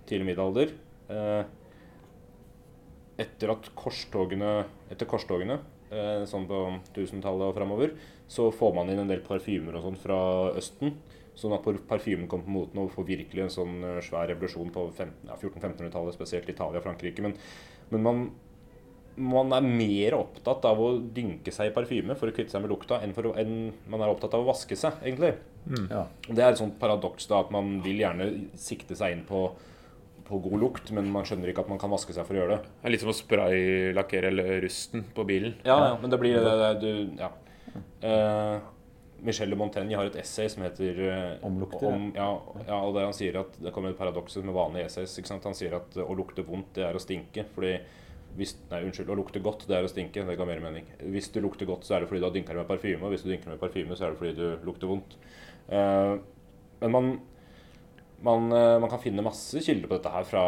[0.08, 0.74] tidlig middelalder.
[1.08, 1.42] Eh,
[3.24, 4.50] etter at korstogene
[4.92, 5.58] Etter korstogene,
[5.92, 6.58] eh, sånn på
[6.94, 7.94] 1000-tallet og framover,
[8.28, 10.18] så får man inn en del parfymer og sånn fra
[10.56, 10.94] Østen.
[11.38, 15.36] Sånn at parfymen kom på moten og får virkelig en sånn svær revolusjon på ja,
[15.36, 17.22] 1400-1500-tallet, spesielt Italia og Frankrike.
[17.22, 17.36] Men,
[17.92, 18.24] men man,
[19.18, 22.72] man er mer opptatt av å dynke seg i parfyme for å kvitte seg med
[22.72, 25.34] lukta, enn, for å, enn man er opptatt av å vaske seg, egentlig.
[25.90, 26.06] Ja.
[26.28, 29.42] Det er et sånt paradoks da, at man vil gjerne sikte seg inn på,
[30.28, 32.56] på god lukt, men man skjønner ikke at man kan vaske seg for å gjøre
[32.56, 32.72] det.
[32.78, 34.32] Det er litt som å spraylakkere
[34.64, 35.58] rusten på bilen.
[35.68, 37.32] Ja, ja, men det blir det, det du, ja.
[38.02, 38.58] Uh,
[39.20, 42.28] Michelle Montaigne har et essay som heter eh, Om lukter, om, ja,
[42.68, 45.16] ja, og der han sier at Det kommer et paradoks med vanlige essays.
[45.18, 45.46] Ikke sant?
[45.48, 47.44] Han sier at eh, å lukte vondt, det er å stinke.
[47.54, 47.74] Fordi
[48.38, 50.24] hvis, nei, unnskyld, å lukte godt, det er å stinke.
[50.26, 50.86] Det ga mer mening.
[51.12, 53.02] Hvis du lukter godt, så er det fordi du har dynka med parfyme.
[53.02, 55.18] Og hvis du dynker med parfyme, så er det fordi du lukter vondt.
[55.68, 56.14] Eh,
[56.82, 57.12] men man,
[58.24, 60.44] man, eh, man kan finne masse kilder på dette her fra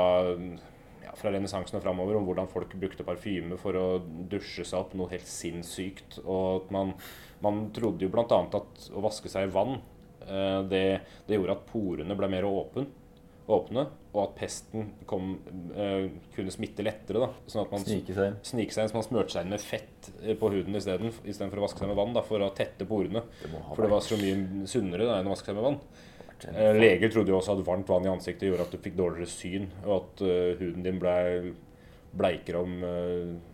[1.10, 4.94] ja, fra renessansen og framover om hvordan folk brukte parfyme for å dusje seg opp
[4.98, 6.20] noe helt sinnssykt.
[6.22, 6.94] Og at man,
[7.44, 8.26] man trodde jo bl.a.
[8.28, 9.80] at å vaske seg i vann
[10.26, 10.84] eh, det,
[11.26, 12.88] det gjorde at porene ble mer åpen,
[13.50, 15.32] åpne, og at pesten kom,
[15.74, 17.22] uh, kunne smitte lettere.
[17.22, 17.30] Da.
[17.50, 18.36] Sånn at man Snike seg inn.
[18.46, 21.62] snike seg inn, så man smurte seg inn med fett eh, på huden isteden, istedenfor
[21.62, 22.14] å vaske seg med vann.
[22.16, 23.24] Da, for å tette porene.
[23.42, 25.80] Det For det var så mye sunnere da, enn å vaske seg med vann.
[26.40, 29.30] Uh, Leger trodde jo også at varmt vann i ansiktet gjorde at du fikk dårligere
[29.30, 31.18] syn, og at uh, huden din ble
[32.10, 32.80] bleikere om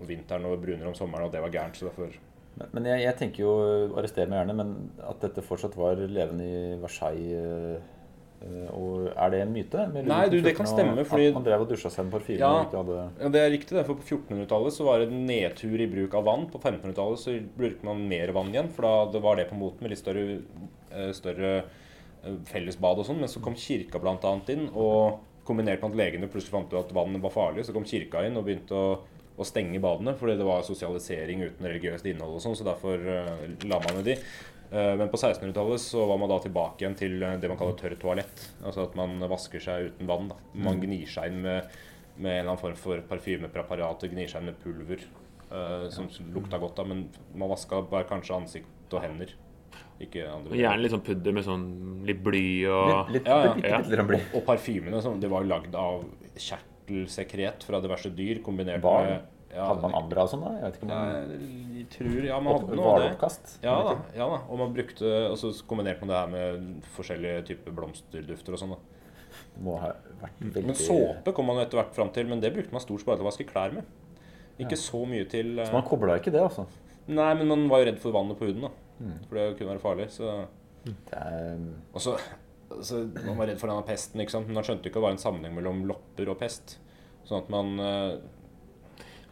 [0.09, 1.77] vinteren og brunere om sommeren, og det var gærent.
[1.77, 2.15] Så derfor
[2.57, 3.51] Men, men jeg, jeg tenker jo,
[4.01, 4.71] arrester meg gjerne, men
[5.05, 7.83] at dette fortsatt var levende i Versailles
[8.71, 9.87] og Er det en myte?
[10.07, 12.51] Nei, du, det kan stemme, fordi- At man drev og dusja seg med parfyme Ja.
[12.61, 13.87] og ikke hadde Ja, Det er riktig, det.
[13.87, 16.47] For på 1400-tallet så var det nedtur i bruk av vann.
[16.51, 19.81] På 1500-tallet så brukte man mer vann igjen, for da det var det på moten
[19.81, 20.43] med litt større,
[20.93, 21.65] eh, større
[22.25, 23.19] eh, fellesbad og sånn.
[23.21, 24.41] Men så kom kirka bl.a.
[24.49, 27.85] inn, og kombinert med at legene plutselig fant ut at vann var farlig, så kom
[27.85, 28.99] kirka inn og begynte å,
[29.39, 33.47] å stenge badene fordi det var sosialisering uten religiøst innhold og sånn, så derfor eh,
[33.69, 34.17] la man med de.
[34.71, 37.77] Eh, Men på 1600-tallet så var man da tilbake igjen til eh, det man kaller
[37.79, 38.49] tørr toalett.
[38.65, 40.29] Altså at man vasker seg uten vann.
[40.33, 40.37] da.
[40.67, 41.71] Man gnir seg inn med,
[42.17, 45.03] med en eller annen form for parfymepreparat og gnir seg inn med pulver
[45.53, 46.77] uh, som lukta godt.
[46.81, 49.35] da, Men man vaska bare kanskje ansikt og hender.
[50.01, 51.63] Ikke andre Og gjerne litt sånn pudder med sånn
[52.05, 53.53] litt bly og Litt, litt, Ja, ja.
[53.55, 54.19] Litt, litt, litt bly.
[54.37, 56.03] Og parfymene sånn, det var jo lagd av
[56.37, 59.09] kjertelsekret fra diverse dyr kombinert Barn?
[59.09, 60.53] med ja, Hadde man andre av sånn, da?
[60.59, 63.31] Jeg vet ikke om man tror Ja, man hadde noe av det.
[63.65, 64.41] Ja da, ja da.
[64.51, 68.75] Og man brukte Og så kombinerte man det her med forskjellige typer blomsterdufter og sånn.
[69.65, 72.75] Må ha vært veldig Men såpe kom man etter hvert fram til, men det brukte
[72.75, 73.89] man stort sett bare til å vaske klær med.
[74.63, 75.67] Ikke så mye til uh...
[75.69, 76.65] Så man kobla ikke det, altså.
[77.07, 78.73] Nei, men man var jo redd for vannet på huden, da.
[78.97, 79.19] Mm.
[79.29, 80.09] For det kunne være farlig.
[80.15, 80.31] Så
[81.13, 81.61] er,
[81.93, 82.17] Og så
[82.71, 84.49] altså, Man var redd for denne pesten, ikke sant?
[84.49, 86.79] men man skjønte ikke at det var en sammenheng mellom lopper og pest.
[87.27, 88.17] Sånn at man eh,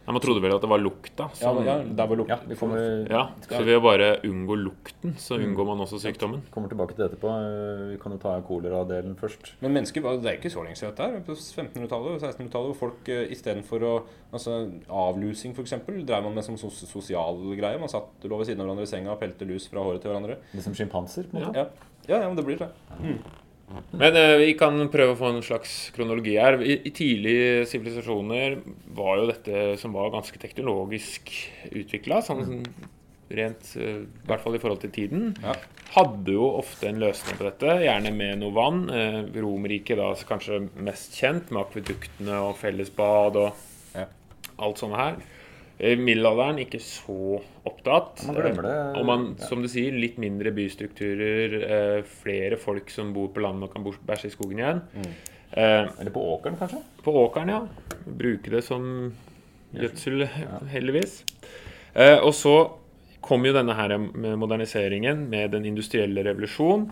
[0.05, 1.25] Nei, Man trodde vel at det var lukta.
[1.41, 4.57] Ja, Som, ja der var lukt ja, vi kommer, ja, så ved å bare unngå
[4.61, 6.43] lukten, så unngår man også sykdommen.
[6.53, 7.31] kommer tilbake til det etterpå.
[7.33, 9.55] Eh, Vi kan jo ta kolera-delen først.
[9.63, 11.23] Men mennesker det er ikke så lenge siden dette er.
[11.25, 13.93] På 1500-tallet og 1600-tallet hvor folk uh, istedenfor å
[14.31, 17.79] altså, Avlusing, f.eks., drev man med som sos sosial greie.
[17.81, 20.13] Man satt lå ved siden av hverandre i senga og pelte lus fra håret til
[20.13, 20.37] hverandre.
[20.53, 21.65] Litt som sjimpanser, på en måte.
[21.65, 22.69] Ja, ja, ja men det blir det.
[23.97, 26.59] Men eh, vi kan prøve å få en slags kronologi her.
[26.61, 28.59] I, i tidlige sivilisasjoner
[28.95, 31.31] var jo dette som var ganske teknologisk
[31.71, 32.61] utvikla, sånn
[33.35, 35.31] rent eh, I hvert fall i forhold til tiden.
[35.41, 35.55] Ja.
[35.95, 38.83] Hadde jo ofte en løsning på dette, gjerne med noe vann.
[38.93, 43.63] Eh, Romerriket da kanskje mest kjent med akveduktene og fellesbad og
[43.97, 44.05] Ja.
[44.61, 45.17] alt sånt her.
[45.79, 48.21] I middelalderen ikke så opptatt.
[48.29, 48.75] Man glemmer det.
[48.79, 53.43] Eh, Og man, som du sier, litt mindre bystrukturer, eh, flere folk som bor på
[53.43, 54.81] landet og kan bæsje i skogen igjen.
[55.51, 56.81] Eh, Eller på åkeren, kanskje?
[57.03, 57.59] på åkeren, ja.
[58.07, 59.13] Bruke det som
[59.75, 60.25] gjødsel,
[60.71, 61.23] heldigvis.
[61.95, 62.55] Eh, og så
[63.21, 66.89] kom jo denne her med moderniseringen med den industrielle revolusjon.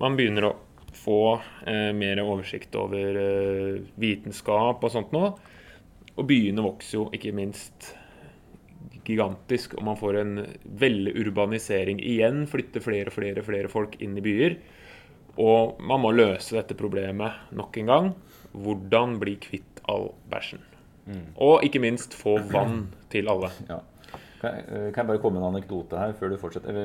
[0.00, 0.54] Man begynner å
[0.94, 5.36] få eh, mer oversikt over eh, vitenskap og sånt nå.
[6.16, 7.94] Og byene vokser jo ikke minst
[9.06, 12.00] gigantisk, og man får en veldig urbanisering.
[12.00, 14.58] Igjen flytter flere og flere, flere folk inn i byer.
[15.40, 18.12] Og man må løse dette problemet nok en gang.
[18.54, 20.62] Hvordan bli kvitt all bæsjen.
[21.36, 23.52] Og ikke minst få vann til alle.
[23.72, 23.80] Ja.
[24.40, 26.76] Kan jeg, eh, kan jeg bare komme med en anekdote her før du fortsetter?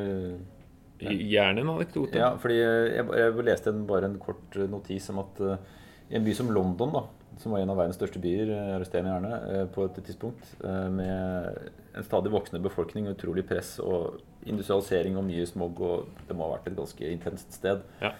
[0.99, 1.11] Ja.
[1.11, 2.15] Gjerne en anekdote.
[2.15, 5.41] ja, fordi eh, jeg, jeg leste en, bare en kort eh, notis om at
[6.09, 7.01] i en by som London, da,
[7.37, 10.55] som var en av verdens største byer, eh, arrester meg gjerne, eh, på et tidspunkt,
[10.63, 16.35] eh, med en stadig voksende befolkning utrolig press og industrialisering og mye smog, og det
[16.35, 17.81] må ha vært et ganske intenst sted.
[18.01, 18.13] Ja.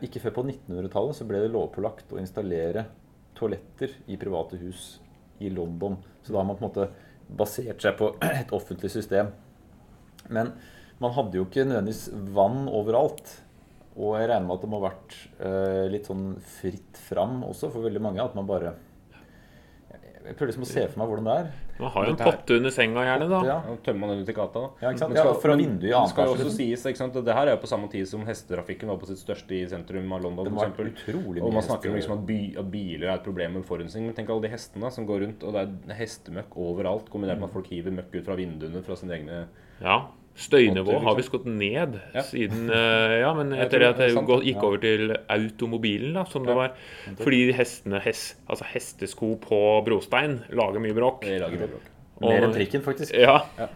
[0.00, 2.86] Ikke før på 1900-tallet så ble det lovpålagt å installere
[3.34, 5.00] toaletter i private hus
[5.40, 5.98] i London.
[6.22, 6.88] Så da har man på en måte
[7.28, 9.32] basert seg på et offentlig system.
[10.30, 10.52] Men
[11.02, 13.42] man hadde jo ikke nødvendigvis vann overalt.
[13.96, 16.26] Og jeg regner med at det må ha vært uh, litt sånn
[16.60, 18.20] fritt fram også for veldig mange.
[18.24, 18.74] At man bare
[20.26, 21.50] Jeg prøver liksom å se for meg hvordan det er.
[21.78, 23.26] Man har jo en potte under senga, gjerne.
[23.30, 23.38] da.
[23.46, 24.62] Ja, og tømmer man den ut i gata.
[24.64, 24.70] da.
[24.82, 25.12] ja ikke sant?
[25.14, 26.56] Skal- Ja, fra vinduet i Det annen skal også liksom.
[26.56, 27.16] sies, ikke sant?
[27.20, 29.62] at Det her er jo på samme tid som hestetrafikken var på sitt største i
[29.70, 30.44] sentrum av London.
[30.44, 31.22] Det for vært eksempel.
[31.22, 34.04] utrolig Og man snakker om liksom at, by, at biler er et problem med forurensning.
[34.10, 37.08] Men tenk alle de hestene som går rundt, og det er hestemøkk overalt.
[37.08, 39.46] Kombinert med at folk hiver møkk ut fra vinduene fra sine egne
[39.80, 40.08] Ja.
[40.36, 42.22] Støynivået har visst gått ned Ja.
[42.22, 44.10] siden eh, Ja, men etter det at det
[44.44, 46.74] gikk over til automobilen, da, som det var.
[47.22, 51.24] Fordi hestene, hest, altså hestesko på brostein lager mye bråk.
[51.24, 51.92] Lager mye bråk.
[52.20, 53.12] Mer enn trikken, faktisk.
[53.16, 53.38] Ja.
[53.58, 53.68] Ja.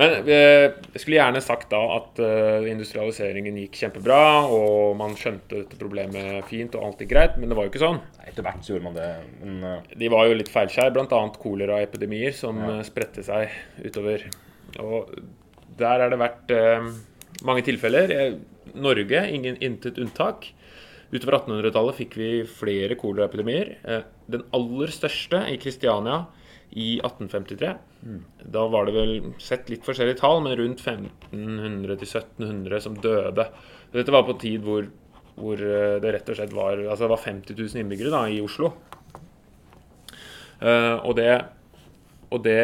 [0.00, 5.58] Men eh, jeg skulle gjerne sagt da at eh, industrialiseringen gikk kjempebra, og man skjønte
[5.64, 7.98] dette problemet fint, og alt gikk greit, men det var jo ikke sånn.
[8.24, 9.08] Etter hvert så gjorde man det.
[9.42, 11.20] Men De var jo litt feilskjær, bl.a.
[11.42, 12.78] koleraepidemier som Ja.
[12.86, 13.50] spredte seg
[13.84, 14.24] utover.
[14.80, 15.10] Og
[15.78, 16.88] der har det vært eh,
[17.46, 18.14] mange tilfeller.
[18.74, 20.50] Norge, ingen intet unntak.
[21.10, 23.72] Utover 1800-tallet fikk vi flere koleraepidemier.
[23.82, 26.24] Eh, den aller største i Kristiania
[26.70, 27.72] i 1853.
[28.54, 33.48] Da var det vel sett litt forskjellige tall, men rundt 1500-1700 som døde.
[33.90, 34.86] Dette var på en tid hvor,
[35.34, 38.38] hvor eh, det rett og slett var, altså det var 50 000 innbyggere da, i
[38.44, 38.70] Oslo.
[40.60, 41.32] Eh, og det
[42.30, 42.58] og det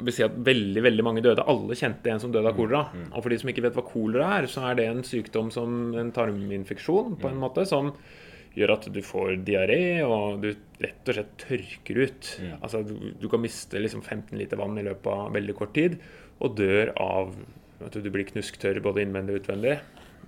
[0.00, 1.44] vil si at veldig veldig mange døde.
[1.44, 2.86] Alle kjente en som døde av kolera.
[3.10, 5.90] Og for de som ikke vet hva kolera er, så er det en sykdom som
[6.00, 7.92] en tarminfeksjon på en måte, som
[8.56, 10.48] gjør at du får diaré, og du
[10.80, 12.30] rett og slett tørker ut.
[12.56, 15.98] Altså du, du kan miste liksom 15 liter vann i løpet av veldig kort tid,
[16.40, 17.36] og dør av
[17.84, 19.76] at du blir knusktørr både innvendig og utvendig.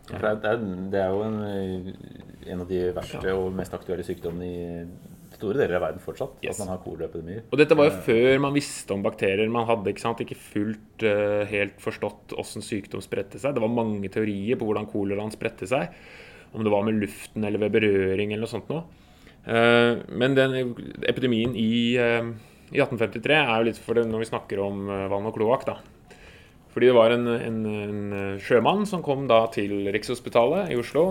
[0.09, 0.21] Ja.
[0.21, 0.61] det, er,
[0.93, 1.41] det er jo en,
[2.49, 6.37] en av de verste og mest aktuelle sykdommene i store deler av verden fortsatt.
[6.42, 6.57] Yes.
[6.59, 7.46] At man har koleraepidemier.
[7.48, 9.48] Og dette var jo før man visste om bakterier.
[9.55, 13.57] Man hadde ikke, sant, ikke fullt uh, helt forstått hvordan sykdom spredte seg.
[13.57, 15.94] Det var mange teorier på hvordan koleraen spredte seg.
[16.53, 18.85] Om det var med luften eller ved berøring eller noe sånt noe.
[19.48, 20.74] Uh, men den
[21.09, 22.35] epidemien i, uh,
[22.74, 25.64] i 1853 er jo litt for det når vi snakker om eh, vann og kloakk,
[25.68, 25.79] da.
[26.74, 31.07] Fordi det var en, en, en sjømann som kom da til Rikshospitalet i Oslo,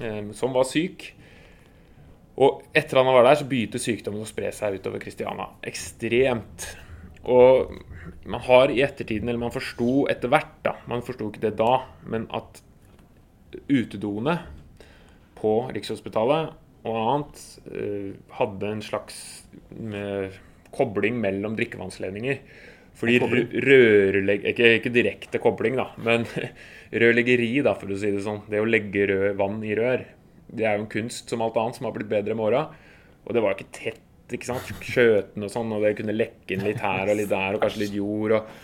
[0.00, 1.10] eh, som var syk.
[2.38, 5.48] Og etter han var der, så begynte sykdommen å spre seg utover Kristiania.
[5.66, 6.68] Ekstremt.
[7.28, 7.72] Og
[8.30, 11.72] man har i ettertiden, eller man forsto etter hvert, da, man forsto ikke det da,
[12.08, 12.62] men at
[13.68, 14.36] utedoene
[15.38, 16.54] på Rikshospitalet
[16.88, 17.42] og annet
[17.74, 19.20] eh, hadde en slags
[20.74, 22.42] kobling mellom drikkevannsledninger.
[22.98, 23.18] Fordi
[23.62, 24.46] rørlegg...
[24.52, 26.26] Ikke, ikke direkte kobling, da, men
[27.02, 28.44] rørleggeri, da, for å si det sånn.
[28.50, 30.06] Det å legge rød vann i rør.
[30.48, 32.62] Det er jo en kunst som alt annet som har blitt bedre med åra.
[33.26, 34.72] Og det var ikke tett, ikke sant.
[34.84, 37.84] Skjøten og sånn, og det kunne lekke inn litt her og litt der, og kanskje
[37.84, 38.38] litt jord.
[38.38, 38.54] Og,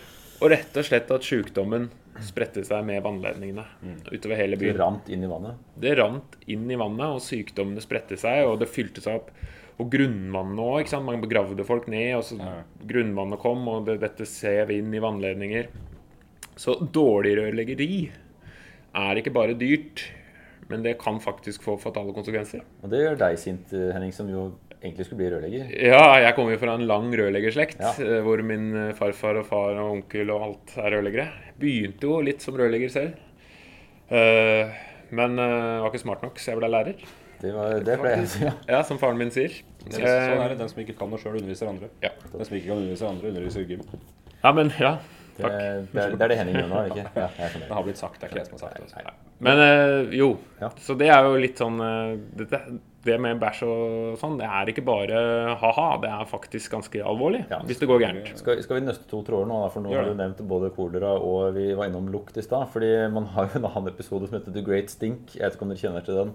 [0.41, 1.89] og rett og slett at sjukdommen
[2.23, 3.65] spredte seg med vannledningene
[4.07, 4.75] utover hele byen.
[4.75, 5.63] Det rant inn i vannet.
[5.83, 9.31] Det rant inn i vannet, og sykdommene spredte seg, og det fylte seg opp.
[9.83, 10.93] Og grunnvannet òg.
[11.03, 12.37] Man begravde folk ned, og så
[12.87, 15.67] grunnvannet kom, og det, dette sev inn i vannledninger.
[16.55, 17.89] Så dårlig rørleggeri
[18.95, 20.05] er ikke bare dyrt,
[20.69, 22.61] men det kan faktisk få fatale konsekvenser.
[22.83, 24.47] Og det gjør deg sint, eh, Henning, som jo
[24.81, 25.69] egentlig skulle bli rørlegger.
[25.87, 27.91] Ja, jeg kommer jo fra en lang rørleggerslekt, Ja.
[28.01, 31.27] eh, hvor min eh, farfar og far og onkel og alt er rørleggere.
[31.59, 33.13] Begynte jo litt som rørlegger selv.
[34.09, 34.69] Eh,
[35.15, 36.95] men var ikke smart nok, så jeg ble lærer.
[37.41, 38.51] Det, var, det ble jeg ja.
[38.77, 39.53] Ja, som faren min sier.
[39.85, 40.57] sånn er det.
[40.61, 41.89] Den som ikke kan noe sjøl, underviser andre.
[42.01, 42.09] Ja.
[42.31, 43.83] Den som ikke kan undervise andre, underviser gym.
[44.41, 44.95] Ja, men ja.
[45.35, 45.43] Det,
[45.91, 47.11] det, er, det er det Henning gjør nå, er det ikke?
[47.19, 47.61] Ja, jeg.
[47.61, 48.83] Det har blitt sagt, det er ikke jeg som har sagt det.
[48.87, 49.15] Altså.
[49.45, 50.27] Men øh, jo.
[50.61, 50.69] Ja.
[50.79, 51.81] Så det er jo litt sånn
[52.39, 52.47] det,
[53.05, 55.19] Det med bæsj og sånn, det er ikke bare
[55.61, 55.87] ha-ha.
[56.01, 57.59] Det er faktisk ganske alvorlig Ja.
[57.67, 58.31] hvis det går gærent.
[58.39, 59.59] Skal, skal vi nøste to tråder nå?
[59.65, 59.69] Da?
[59.75, 62.65] For nå har du nevnt både kolera og vi var innom lukt i stad.
[62.73, 65.35] Fordi man har jo en annen episode som heter The Great Stink.
[65.35, 66.33] Jeg vet ikke om dere kjenner til den.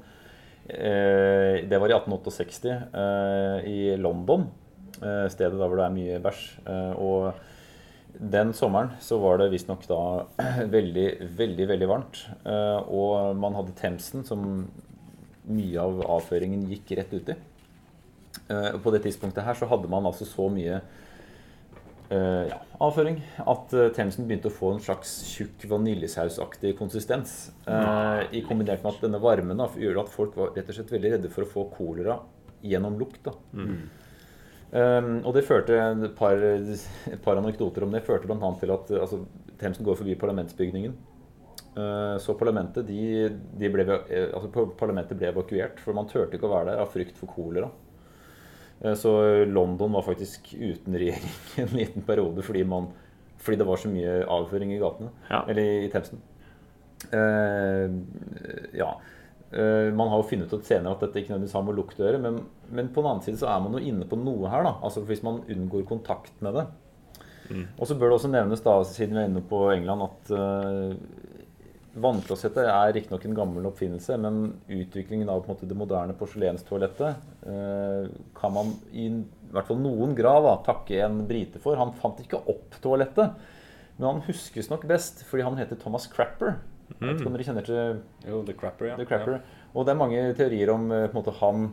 [0.70, 4.46] Eh, det var i 1868 eh, i London.
[5.00, 6.44] Eh, stedet da hvor det er mye bæsj.
[6.70, 7.32] Eh, og
[8.18, 10.00] den sommeren så var det visstnok da
[10.76, 12.24] veldig, veldig, veldig varmt.
[12.44, 14.66] Eh, og man hadde Themsen, som
[15.50, 17.36] mye av avføringen gikk rett uti.
[18.50, 20.80] Eh, og på det tidspunktet her så hadde man altså så mye
[22.10, 27.52] eh, ja, avføring at Themsen begynte å få en slags tjukk vaniljesausaktig konsistens.
[27.66, 30.94] eh, I kombinert med at denne varmen da, gjorde at folk var rett og slett
[30.94, 32.20] veldig redde for å få kolera
[32.62, 33.22] gjennom lukt.
[33.24, 33.34] da.
[34.70, 38.04] Um, og det førte et par, et par anekdoter om det.
[38.06, 38.50] førte bl.a.
[38.61, 39.24] til at altså,
[39.59, 40.94] Themsen går forbi parlamentsbygningen.
[41.74, 43.28] Uh, så parlamentet de,
[43.59, 46.90] de ble, eh, altså, parlamentet ble evakuert, for man turte ikke å være der av
[46.94, 47.70] frykt for kolera.
[48.83, 49.12] Uh, Så
[49.50, 52.92] London var faktisk uten regjering en liten periode fordi, man,
[53.42, 55.11] fordi det var så mye avføring i gatene.
[55.30, 55.44] Ja.
[55.50, 56.22] Eller i Themsen.
[57.11, 57.90] Uh,
[58.76, 58.94] ja.
[59.50, 62.04] Eh, man har jo funnet ut senere at dette ikke nødvendigvis har med lukt å
[62.06, 62.38] gjøre, men,
[62.70, 64.62] men på den annen side så er man jo inne på noe her.
[64.66, 66.68] da, altså Hvis man unngår kontakt med det.
[67.78, 70.92] Og så bør det også nevnes, da, siden vi er inne på England, at uh,
[72.00, 78.06] vannklosettet er riktignok en gammel oppfinnelse, men utviklingen av måte, det moderne porselenstoalettet uh,
[78.38, 81.78] kan man i, i hvert fall noen grad da, takke en brite for.
[81.80, 83.34] Han fant ikke opp toalettet,
[83.98, 86.60] men han huskes nok best fordi han heter Thomas Crapper.
[86.98, 88.98] Jeg vet ikke om dere kjenner til Jo, The Crapper, ja.
[88.98, 89.40] The Crapper.
[89.70, 91.70] Og det er mange teorier om eh, på en måte, han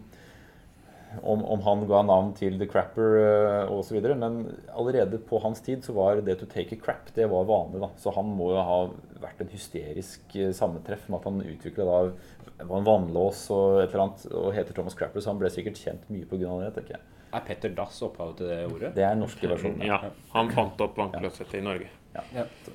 [1.22, 4.00] om, om han ga navn til The Crapper uh, osv.
[4.20, 4.40] Men
[4.76, 7.82] allerede på hans tid så var det to take a crap det var vanlig.
[7.82, 7.90] da.
[7.98, 8.80] Så han må jo ha
[9.24, 13.92] vært en hysterisk eh, sammentreff med at han utvikla da var en vannlås og et
[13.92, 16.58] eller annet og heter Thomas Crapper, så han ble sikkert kjent mye pga.
[16.66, 16.74] det.
[16.76, 17.06] tenker jeg.
[17.38, 18.92] Er Petter Dass opphavet til det ordet?
[18.96, 19.84] Det er den norske versjonen.
[19.86, 20.00] Ja,
[20.34, 21.90] han fant opp vannklosettet i Norge.
[22.16, 22.24] Ja.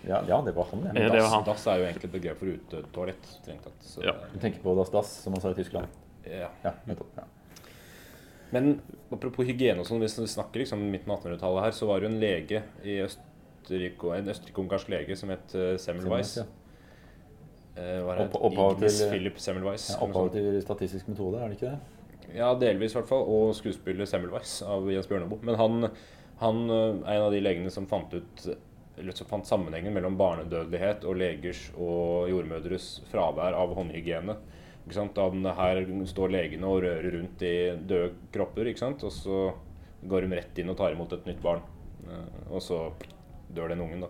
[0.06, 0.92] Ja, ja, det var han, ja.
[0.94, 1.44] Ja, det var Dass, han.
[1.44, 3.28] dass er jo egentlig et begrep for utetoalett.
[4.02, 4.12] Ja.
[4.32, 5.86] Du tenker på Das Das, som man sa i Tyskland.
[6.24, 6.48] ja.
[6.64, 7.08] Ja, nettopp.
[7.16, 7.24] Ja.
[8.52, 12.00] Men apropos hygiene og sånn, hvis vi snakker liksom midten av 1800-tallet her, så var
[12.00, 15.48] det jo en lege i Østerrike, en østerrike-ungarsk lege som het
[15.80, 15.80] Semmelweis.
[15.86, 16.36] Semmelweis.
[16.36, 16.44] Ja.
[17.76, 18.02] Eh?
[18.26, 19.88] Opp- opphavet til- Philip Semmelweis.
[19.94, 21.78] Ja, Opphavet til statistisk metode, er det ikke det?
[22.36, 23.24] Ja, delvis i hvert fall.
[23.26, 25.40] Og skuespiller Semmelweis av Jens Bjørneboe.
[25.42, 25.90] Men han,
[26.44, 28.46] han eh, er en av de legene som fant ut
[29.28, 34.36] fant sammenhengen mellom barnedødelighet og legers og jordmødres fravær av håndhygiene.
[34.92, 39.52] Her står legene og rører rundt i døde kropper, og så
[40.02, 41.62] går de rett inn og tar imot et nytt barn.
[42.08, 42.92] Eh, Og så
[43.54, 44.08] dør den ungen, da.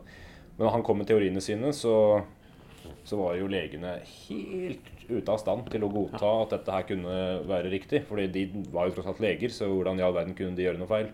[0.57, 2.23] Men da han kom med teoriene sine, så,
[3.05, 7.19] så var jo legene helt ute av stand til å godta at dette her kunne
[7.49, 8.05] være riktig.
[8.09, 10.81] Fordi de var jo tross alt leger, så hvordan i all verden kunne de gjøre
[10.81, 11.13] noe feil?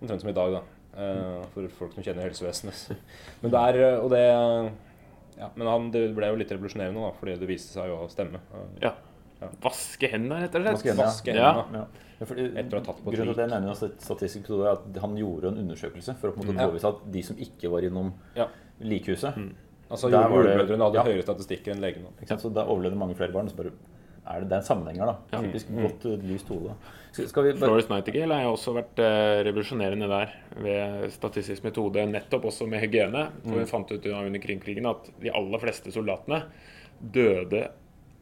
[0.00, 0.64] Omtrent som i dag, da.
[0.96, 2.96] Eh, for folk som kjenner helsevesenet.
[3.42, 4.22] Men der, og det
[5.38, 8.10] ja, Men han, det ble jo litt revolusjonerende, da, fordi det viste seg jo å
[8.12, 8.38] stemme.
[8.82, 8.92] Ja.
[9.40, 9.48] Ja.
[9.64, 10.76] Vaske hendene, rett og slett.
[10.78, 11.52] Vaske hendene, Vaske Ja.
[11.58, 11.82] hendene.
[11.82, 12.10] Ja.
[12.20, 14.68] Ja, fordi, Etter å ha tatt på grunnen til at jeg nevner stat- statistisk metode,
[14.70, 16.68] er at han gjorde en undersøkelse for å på en måte Ja.
[16.70, 18.46] påvise at de som ikke var innom Ja.
[18.80, 19.54] mm.
[19.90, 21.04] Altså Der var det- Jordmødrene hadde ja.
[21.04, 22.06] høyere statistikker enn legene.
[22.38, 23.48] Så Da overlevde mange flere barn.
[23.48, 23.72] Så bare
[24.26, 25.16] er det, det er en sammenheng her, da.
[25.32, 25.40] Ja.
[25.42, 26.74] Typisk godt uh, lyst hode.
[27.14, 30.32] Skal, vi bare Florence Nightingale har også vært eh, revolusjonerende der
[30.64, 33.28] ved statistisk metode, nettopp også med hygiene.
[33.44, 36.42] For Hun fant ut under Krimkrigen at de aller fleste soldatene
[37.14, 37.68] døde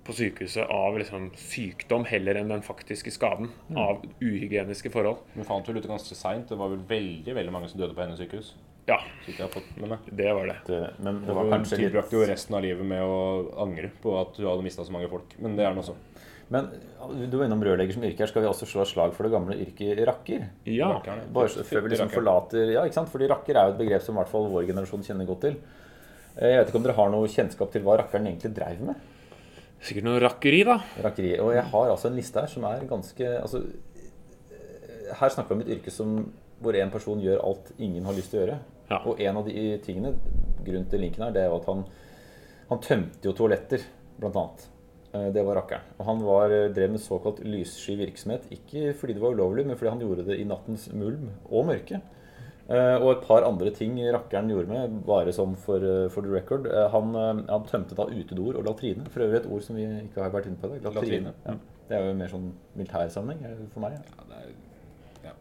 [0.02, 5.22] på sykehuset av liksom, sykdom heller enn den faktiske skaden av uhygieniske forhold.
[5.36, 6.50] Hun fant vel ut ganske seint.
[6.50, 8.52] Det var vel veldig veldig mange som døde på hennes sykehus.
[8.88, 10.06] Ja, jeg har fått med meg.
[10.10, 10.56] det var det.
[10.66, 13.18] det, Men det var kanskje Hun tilbrakte jo resten av livet med å
[13.62, 15.36] angre på at hun hadde mista så mange folk.
[15.38, 15.94] Men det er den så.
[16.52, 16.66] Men
[17.30, 18.28] du var innom rørlegger som yrke her.
[18.30, 20.42] Skal vi også slå et slag for det gamle yrket rakker?
[20.68, 20.90] Ja,
[21.32, 23.08] Bare før vi liksom forlater Ja, ikke sant?
[23.12, 25.56] Fordi rakker er jo et begrep som i hvert fall vår generasjon kjenner godt til.
[26.36, 29.08] Eh, Jeg vet ikke om dere har noe kjennskap til hva rakkeren egentlig dreiv med?
[29.82, 30.76] sikkert noe rakkeri, da.
[31.02, 31.32] Rakkeri.
[31.42, 33.64] Og jeg har altså en liste her som er ganske altså,
[34.52, 36.12] eh, Her snakker vi om et yrke som,
[36.62, 38.58] hvor en person gjør alt ingen har lyst til å gjøre.
[38.92, 39.00] Ja.
[39.08, 40.12] Og en av de tingene,
[40.62, 41.82] grunnen til linken her, det er jo at han,
[42.70, 43.82] han tømte jo toaletter,
[44.20, 44.68] blant annet.
[45.14, 45.82] Eh, Det var rakkeren.
[45.98, 48.46] Og han var, eh, drev med såkalt lyssky virksomhet.
[48.50, 52.00] Ikke fordi det var ulovlig, men fordi han gjorde det i nattens mulm og mørke.
[52.70, 56.66] Eh, Og et par andre ting rakkeren gjorde med, bare sånn for, for the record.
[56.92, 57.12] Han,
[57.48, 59.04] han tømte da utedoer og latrine.
[59.10, 60.82] For øvrig et ord som vi ikke har vært inne på i dag.
[60.94, 61.32] Latrine.
[61.32, 61.34] Latrine.
[61.46, 61.54] Ja.
[61.88, 63.92] Det er jo mer sånn militærsammenheng eh, for meg.
[63.92, 64.02] Ja.
[64.16, 64.54] Ja, det er,
[65.26, 65.32] ja.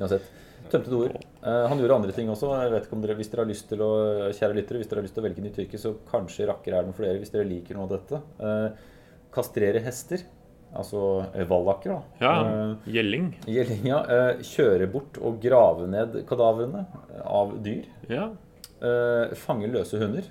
[0.00, 0.32] Uansett.
[0.72, 1.12] Tømte doer.
[1.44, 2.48] Han gjorde andre ting også.
[2.62, 3.88] Jeg vet ikke om dere, Hvis dere har lyst til å
[4.32, 6.86] kjære lyttere, hvis dere har lyst til å velge nytt yrke, så kanskje rakker er
[6.86, 8.20] noe for dere hvis dere liker noe av dette.
[9.34, 10.22] Kastrere hester.
[10.74, 11.00] Altså
[11.34, 12.02] eh, vallaker, da.
[12.22, 13.28] Ja, Eh, Gjelling.
[13.86, 14.00] ja.
[14.10, 16.86] Eh, kjøre bort og grave ned kadavrene
[17.24, 17.84] av dyr.
[18.10, 18.28] Ja.
[18.82, 20.26] Eh, fange løse hunder.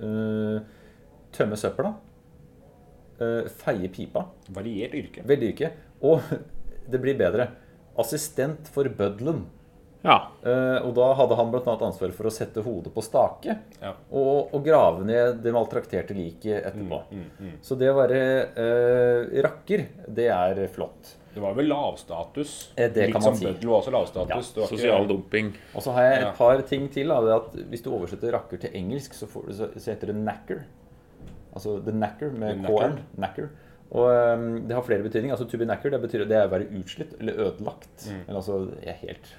[0.00, 0.58] Eh,
[1.32, 1.94] tømme søpla.
[3.20, 4.26] Eh, feie pipa.
[4.52, 5.24] Variert yrke.
[5.26, 5.72] Veldig yrke.
[6.04, 6.20] Og
[6.90, 7.48] det blir bedre.
[7.98, 9.44] Assistent for bøddelen.
[10.04, 10.16] Ja.
[10.44, 11.74] Uh, og da hadde han bl.a.
[11.88, 13.94] ansvar for å sette hodet på stake Ja.
[14.12, 17.02] og, og grave ned det maltrakterte liket etterpå.
[17.10, 17.52] Mm, mm.
[17.64, 18.22] Så det å være
[18.58, 21.16] uh, rakker, det er flott.
[21.34, 22.72] Det var vel lavstatus.
[22.76, 23.42] Eh, det kan man si.
[23.48, 24.28] bøddel var også lavstatus.
[24.30, 25.48] Ja, Det var ikke- Sosial dumping.
[25.74, 27.08] Og så har jeg et par ting til.
[27.08, 30.12] Da, det at hvis du oversetter rakker til engelsk, så, får du, så, så heter
[30.12, 30.62] det knacker.
[31.54, 33.48] Altså the knacker med The knacker.
[33.94, 35.34] Og um, det har flere betydninger.
[35.34, 38.06] Altså to be knacker, det betyr det er å være utslitt eller ødelagt.
[38.06, 38.22] Mm.
[38.28, 39.34] Eller altså jeg er helt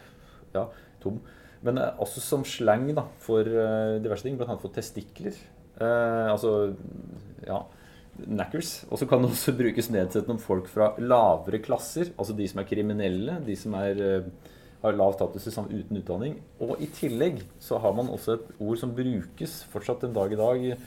[0.55, 0.65] ja,
[1.03, 1.21] tom.
[1.65, 4.57] Men eh, også som slang da, for eh, diverse ting, bl.a.
[4.61, 5.37] for testikler.
[5.75, 6.75] Eh, altså
[7.45, 7.63] ja
[8.23, 8.85] knackers.
[8.89, 12.13] Og så kan det også brukes nedsettende om folk fra lavere klasser.
[12.15, 14.51] Altså de som er kriminelle, de som er, eh,
[14.83, 16.37] har lav status sammen uten utdanning.
[16.61, 20.35] Og i tillegg så har man også et ord som brukes fortsatt en dag i
[20.35, 20.77] dag.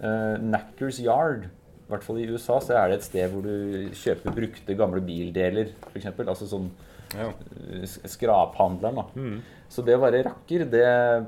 [0.00, 1.48] eh, knackers yard.
[1.48, 5.00] I hvert fall i USA så er det et sted hvor du kjøper brukte gamle
[5.00, 6.06] bildeler, f.eks.
[6.06, 6.70] Altså sånn
[7.14, 7.28] Ja.
[7.28, 9.04] eh, skraphandleren, da.
[9.68, 11.26] Så det å være rakker, det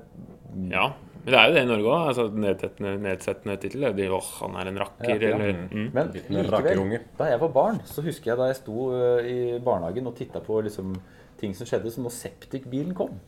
[0.71, 0.93] Ja.
[1.23, 2.07] Men det er jo det i Norge òg.
[2.09, 3.95] Altså, nedsettende, nedsettende tittel.
[3.95, 5.35] de, Åh, han er en rakker, Ja, ja.
[5.37, 5.91] eller mm.
[5.93, 8.87] Men likevel, da jeg var barn, så husker jeg da jeg sto
[9.21, 10.95] i barnehagen og titta på liksom,
[11.39, 13.21] ting som skjedde, som når septikbilen kom.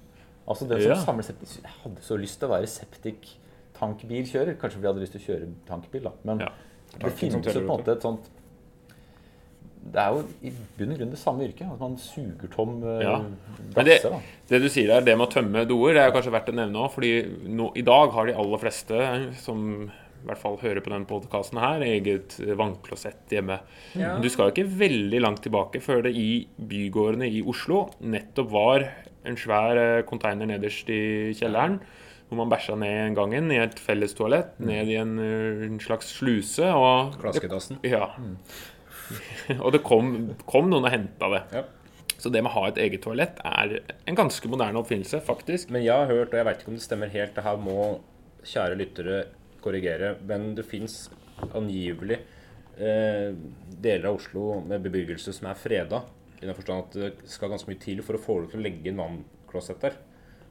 [0.48, 0.96] Altså den som Ja.
[0.96, 4.56] samler septik Jeg hadde så lyst til å være septiktankbilkjører.
[4.58, 6.12] Kanskje fordi jeg hadde lyst til å kjøre tankbil, da.
[6.24, 6.48] Men Ja.
[6.98, 8.28] det finnes jo på en måte et sånt
[9.82, 11.66] Det er jo i bunn og grunn det samme yrket.
[11.72, 13.16] At man suger tom ø, Ja.
[13.74, 14.04] Men det-.
[14.48, 16.78] Det du sier der, det med å tømme doer, det er kanskje verdt å nevne
[16.84, 16.92] òg.
[16.94, 17.12] fordi
[17.48, 19.02] nå, i dag har de aller fleste
[19.42, 19.90] som
[20.22, 23.56] i hvert fall hører på denne podkasten her, eget vannklosett hjemme.
[23.96, 28.52] Men du skal jo ikke veldig langt tilbake før det i bygårdene i Oslo nettopp
[28.52, 28.84] var
[29.26, 31.80] en svær eh, container nederst i kjelleren.
[32.28, 36.64] Hvor man bæsja ned gangen i et fellestoalett, ned i en, eh, en slags sluse.
[36.70, 37.82] Og Klaskedassen.
[37.82, 38.06] ja.
[39.64, 40.12] og det kom,
[40.48, 41.42] kom noen og henta det.
[41.54, 41.64] Ja.
[42.22, 45.72] Så det med å ha et eget toalett er en ganske moderne oppfinnelse, faktisk.
[45.74, 47.78] Men jeg har hørt, og jeg vet ikke om det stemmer helt, det her må
[48.46, 49.16] kjære lyttere
[49.62, 51.08] korrigere, men det fins
[51.50, 52.20] angivelig
[52.78, 53.32] eh,
[53.82, 56.02] deler av Oslo med bebyggelse som er freda.
[56.38, 58.66] I den forstand at det skal ganske mye til for å få lov til å
[58.66, 59.98] legge inn vannklosett der.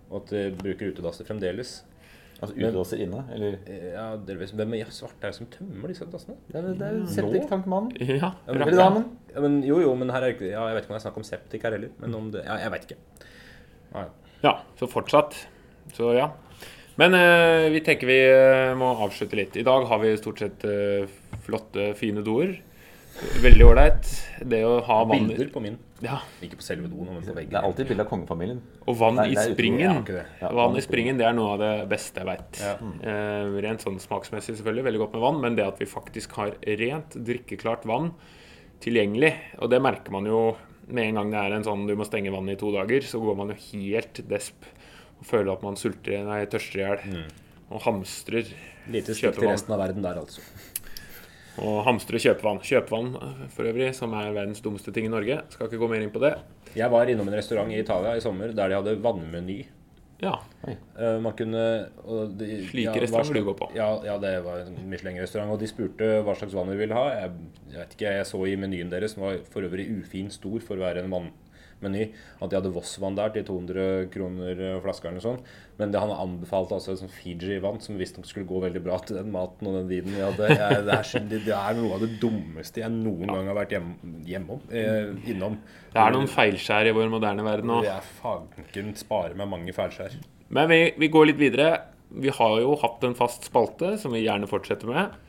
[0.10, 1.82] Og at de bruker utedasser fremdeles.
[2.42, 3.58] Altså utedasser inne, eller
[3.94, 4.52] Ja, delvis.
[4.58, 6.36] Hvem er svarte her som tømmer disse dassene?
[6.50, 7.92] Det er, det er jo septiktankmannen.
[8.22, 9.06] Ja, men- Eller damen.
[9.36, 11.06] Ja, men, jo, jo, men her er ikke Ja, jeg vet ikke om det er
[11.06, 11.92] snakk om septik her heller.
[12.02, 12.98] Men om det Ja, jeg vet ikke.
[13.94, 14.10] Ja, ja.
[14.48, 15.38] ja, så fortsatt.
[15.94, 16.32] Så ja.
[16.98, 19.56] Men eh, vi tenker vi eh, må avslutte litt.
[19.62, 21.06] I dag har vi stort sett eh,
[21.46, 22.58] flotte, fine doer.
[23.44, 24.10] Veldig ålreit.
[24.50, 25.78] Det å ha vann Bilder på min.
[26.02, 27.52] Ja, Ikke på selve doen, men på veggen.
[27.54, 28.62] Det er alltid bilde av kongefamilien.
[28.90, 29.84] Og vann Nei, i springen.
[29.84, 30.26] Ja, det.
[30.42, 32.62] Ja, vann i springen det er noe av det beste jeg veit.
[32.64, 32.74] Ja.
[33.12, 36.58] Eh, rent sånn smaksmessig selvfølgelig, veldig godt med vann, men det at vi faktisk har
[36.82, 38.12] rent, drikkeklart vann
[38.82, 40.42] tilgjengelig, og det merker man jo
[40.92, 43.22] med en gang det er en sånn du må stenge vannet i to dager, så
[43.22, 44.66] går man jo helt desp
[45.22, 47.26] og føler at man sulter, nei, tørster i hjel.
[47.72, 48.50] Og hamstrer
[48.92, 50.42] Lite stikk til resten av verden der, altså.
[51.62, 52.62] Og hamstre kjøpevann.
[52.66, 55.42] Kjøpevann eh, for øvrig, som er verdens dummeste ting i Norge.
[55.54, 56.34] Skal ikke gå mer inn på det.
[56.78, 59.60] Jeg var innom en restaurant i Italia i sommer der de hadde vannmeny.
[60.22, 60.36] Ja.
[60.68, 61.62] Eh, man kunne
[62.06, 63.70] og de, Slike ja, restauranter du går på.
[63.78, 65.54] Ja, ja, det var en Michelin-restaurant.
[65.56, 67.08] Og de spurte hva slags vann vi ville ha.
[67.18, 70.62] Jeg, jeg vet ikke, jeg så i menyen deres, som var for øvrig ufin stor
[70.66, 71.14] for å være en
[71.82, 75.40] vannmeny, at de hadde Voss-vann der til 200 kroner eh, flaska eller sånn.
[75.80, 79.32] Men det han anbefalte altså sånn Fiji-vann, som visstnok skulle gå veldig bra til den
[79.34, 80.50] maten og den vinen vi hadde.
[80.52, 83.76] Jeg, det, er, det, det er noe av det dummeste jeg noen gang har vært
[83.78, 83.96] hjem,
[84.28, 85.58] hjemom, eh, innom.
[85.92, 87.82] Det er noen feilskjær i vår moderne verden nå.
[87.88, 90.20] Jeg fanken spare meg mange feilskjær.
[90.52, 91.74] Men vi, vi går litt videre.
[92.12, 95.20] Vi har jo hatt en fast spalte som vi gjerne fortsetter med.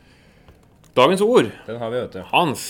[0.93, 1.47] Dagens ord.
[1.65, 2.21] Den har vi, vet du.
[2.29, 2.63] Hans,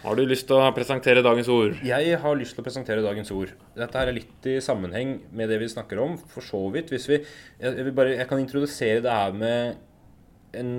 [0.00, 1.74] har du lyst til å presentere dagens ord?
[1.84, 3.50] Jeg har lyst til å presentere dagens ord.
[3.76, 6.88] Dette her er litt i sammenheng med det vi snakker om, for så vidt.
[6.94, 7.18] Hvis vi,
[7.60, 10.72] jeg, jeg, bare, jeg kan introdusere det her med en,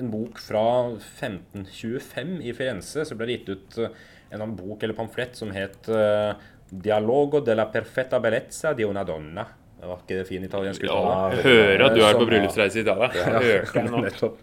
[0.00, 0.64] en bok fra
[0.96, 3.04] 1525 i Firenze.
[3.04, 4.00] Så ble det gitt ut eh,
[4.32, 6.32] en annen bok eller pamflett som het eh,
[6.68, 9.44] 'Dialogo della perfetta bellezza di una donna'.
[9.78, 11.12] Det var ikke det fin italiensk uttale?
[11.36, 13.08] Ja, hører at du er på Som- bryllupsreise i Italia.
[13.14, 14.00] Ja, hørte Så nå.
[14.08, 14.40] nettopp.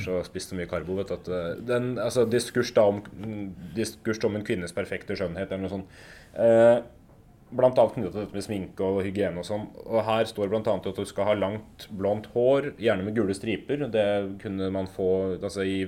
[0.00, 1.28] Så spiste mye karbo, vet du.
[1.28, 3.02] Uh, den, altså, diskurs, da om,
[3.76, 6.02] diskurs om en kvinnes perfekte skjønnhet, eller noe sånt.
[6.32, 6.80] Eh,
[7.52, 9.68] blant annet knyttet til dette med sminke og hygiene og sånn.
[9.84, 13.84] Og her står annet at du skal ha langt, blondt hår, gjerne med gule striper.
[13.92, 14.06] Det
[14.42, 15.82] kunne man få altså i,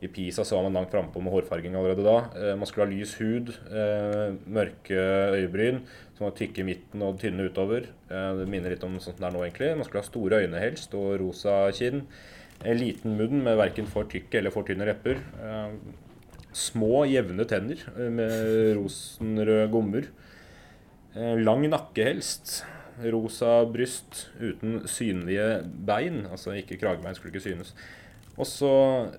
[0.00, 2.16] i Pisa så var man langt frampå med hårfarging allerede da.
[2.40, 4.96] Eh, man skulle ha lys hud, eh, mørke
[5.36, 5.82] øyebryn,
[6.16, 7.84] som var tykke i midten og tynne utover.
[8.08, 9.74] Eh, det minner litt om sånt det er nå, egentlig.
[9.76, 12.06] Man skulle ha store øyne helst, og rosa kinn.
[12.64, 15.20] En liten munn med verken for tykke eller for tynne lepper.
[16.52, 17.80] Små, jevne tenner
[18.10, 20.10] med rosenrøde gommer.
[21.40, 22.64] Lang nakke helst.
[23.00, 26.26] Rosa bryst uten synlige bein.
[26.28, 27.72] Altså ikke kragebein skulle ikke synes.
[28.40, 28.72] Og så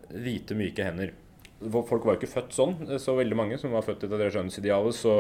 [0.09, 1.13] hvite, myke hender.
[1.61, 4.97] Folk var jo ikke født sånn, så veldig mange som var født etter det skjønnhetsidealet.
[4.97, 5.17] Så,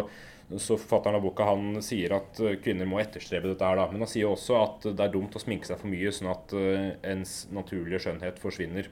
[0.57, 3.85] så forfatteren av boka han sier at eh, kvinner må etterstrebe dette her, da.
[3.91, 6.55] Men han sier også at det er dumt å sminke seg for mye, sånn at
[6.57, 8.89] eh, ens naturlige skjønnhet forsvinner.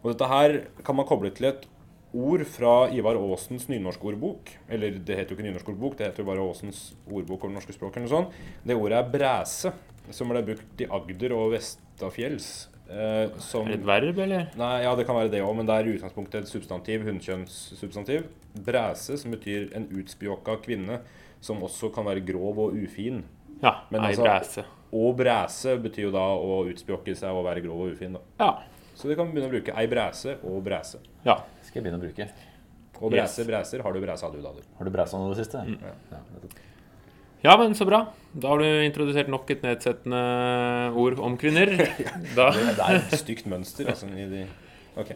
[0.00, 1.68] Og dette her kan man koble til et
[2.16, 4.56] ord fra Ivar Aasens nynorskordbok.
[4.72, 7.96] Eller det heter jo ikke nynorskordbok, det heter jo bare Aasens ordbok over norske språk.
[7.96, 8.42] eller noe sånt.
[8.64, 9.76] Det ordet er bræse,
[10.10, 14.48] som ble brukt i Agder og Vestafjells eh, som Er det et verb, eller?
[14.58, 17.04] Nei, ja, det kan være det òg, men det er i utgangspunktet et substantiv.
[17.06, 18.26] Hunnkjønnssubstantiv.
[18.66, 21.00] Bræse, som betyr en utspjåka kvinne,
[21.40, 23.22] som også kan være grov og ufin.
[23.62, 24.64] Ja, Men ei altså- bræse.
[24.92, 28.12] Og bræse betyr jo da å utspjåke seg og være grov og ufin.
[28.12, 28.20] da.
[28.40, 28.50] Ja.
[28.94, 30.98] Så vi kan begynne å bruke ei bræse og bræse.
[31.24, 31.36] ja.
[31.62, 32.28] Skal jeg begynne å bruke.
[33.00, 33.36] Og Yes.
[33.36, 34.60] bræse, bræser har du bræsa du, da, du.
[34.78, 35.56] Har du bræsa noe i det siste?
[35.64, 35.78] Mm.
[35.80, 36.18] Ja.
[37.44, 38.06] Ja, men så bra.
[38.32, 40.20] Da har du introdusert nok et nedsettende
[40.94, 41.72] ord om kvinner.
[42.38, 43.88] Da, Det er et stygt mønster.
[43.90, 44.44] altså, i de...
[45.00, 45.14] Ok.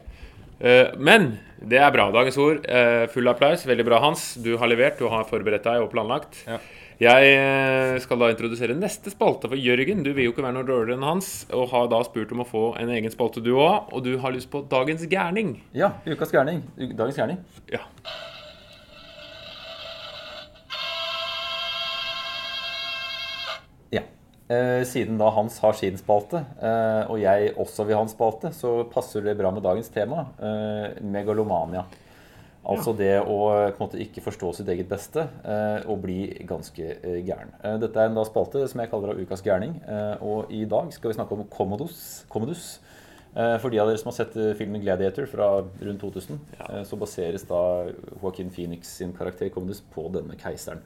[0.64, 2.08] Eh, men det er bra.
[2.14, 2.64] Dagens ord.
[2.66, 3.66] eh, full applaus.
[3.66, 4.34] Veldig bra, Hans.
[4.42, 6.40] Du har levert, du har forberedt deg og planlagt.
[6.48, 6.58] Ja.
[7.02, 10.04] Jeg eh, skal da introdusere neste spalte for Jørgen.
[10.06, 12.46] Du vil jo ikke være noe dårligere enn Hans, og har da spurt om å
[12.46, 13.90] få en egen spalte, du òg.
[13.94, 15.56] Og du har lyst på Dagens gærning.
[15.74, 16.62] Ja, ukas gærning.
[16.78, 17.42] Dagens gærning.
[17.74, 17.82] Ja.
[24.44, 28.82] Siden da Hans har sin spalte, eh, og jeg også vil ha en spalte, så
[28.92, 30.26] passer det bra med dagens tema.
[30.36, 31.86] Eh, megalomania.
[32.64, 36.18] Altså det å eh, måte ikke forstå sitt eget beste eh, og bli
[36.48, 37.52] ganske eh, gæren.
[37.60, 39.76] Eh, dette er en da spalte som jeg kaller av Ukas gærning.
[39.84, 41.98] Eh, og i dag skal vi snakke om Commodus.
[42.32, 42.78] Commodus.
[43.34, 46.82] Eh, for de av dere som har sett eh, filmen 'Gladiator' fra rundt 2000, eh,
[46.88, 47.90] så baseres da
[48.22, 50.80] Joaquin Phoenix sin karakter Commodus på denne keiseren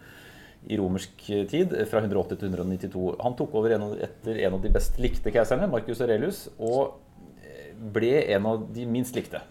[0.66, 3.04] i romersk tid, eh, fra 180 til 192.
[3.22, 6.98] Han tok over en av, etter en av de best likte keiserne, Marcus Aurelius, og
[7.44, 9.44] eh, ble en av de minst likte.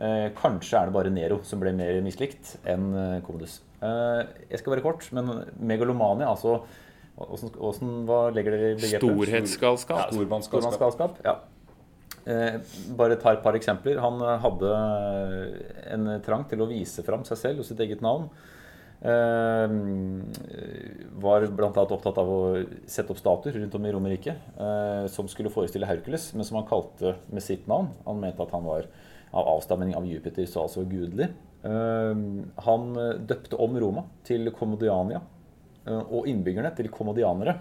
[0.00, 2.92] Eh, kanskje er det bare Nero som ble mer mislikt enn
[3.26, 3.60] Komodus Commodus.
[3.80, 6.60] Eh, jeg skal være kort, men megalomania, altså
[7.16, 9.02] hvordan, hvordan, Hva legger dere i begrepet?
[9.04, 10.12] Storhetsgalskap.
[10.12, 10.76] Stormannsgalskap.
[10.76, 11.34] Stormannsgalskap, ja.
[12.28, 12.60] Eh,
[12.96, 14.00] bare ta et par eksempler.
[14.00, 14.72] Han eh, hadde
[15.96, 18.28] en trang til å vise fram seg selv og sitt eget navn.
[19.00, 19.72] Eh,
[21.20, 21.70] var bl.a.
[21.70, 22.40] opptatt av å
[22.84, 26.68] sette opp statuer rundt om i Romerriket eh, som skulle forestille Hercules, men som han
[26.68, 27.94] kalte med sitt navn.
[28.04, 28.90] Han mente at han var
[29.30, 31.30] av avstamning av Jupiter, så altså gudelig.
[31.62, 32.14] Eh,
[32.66, 35.20] han eh, døpte om Roma til Commodiania,
[35.86, 37.58] eh, og innbyggerne til commodianere.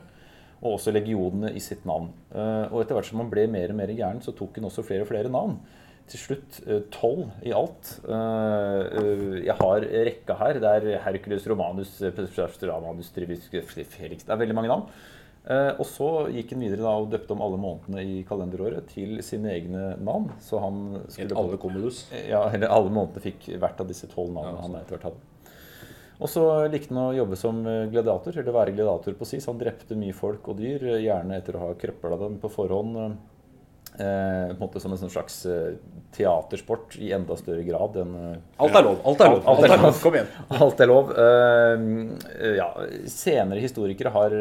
[0.59, 2.09] Og også legionene i sitt navn.
[2.35, 5.05] Og etter hvert som han ble mer og mer gæren, så tok han også flere
[5.05, 5.53] og flere navn.
[6.09, 7.91] Til slutt eh, tolv i alt.
[8.09, 10.59] Eh, eh, Jeg har rekka her.
[10.63, 11.95] Det er Hercules Romanus,
[12.65, 14.89] Romanus Felix Det er veldig mange navn.
[15.49, 19.49] Og så gikk han videre da og døpte om alle månedene i kalenderåret til sine
[19.55, 20.27] egne navn.
[20.45, 22.03] Så han Helt skulle alle Commodus.
[22.27, 25.55] ja, eller alle månedene fikk hvert av disse tolv navnene Ja, han etter hvert hadde.
[26.19, 29.39] Og så likte han å jobbe som gladiator, eller være gladiator på si.
[29.41, 33.17] Så han drepte mye folk og dyr, gjerne etter å ha krøpla dem på forhånd.
[33.99, 35.73] Eh, måte som en sånn slags eh,
[36.15, 39.01] teatersport i enda større grad enn eh, Alt er lov.
[39.11, 39.41] Alt er lov.
[39.51, 39.97] Alt er lov.
[39.99, 40.29] Kom igjen.
[40.63, 41.11] Alt er lov.
[41.19, 41.83] Eh,
[42.61, 42.69] ja,
[43.11, 44.35] senere historikere har,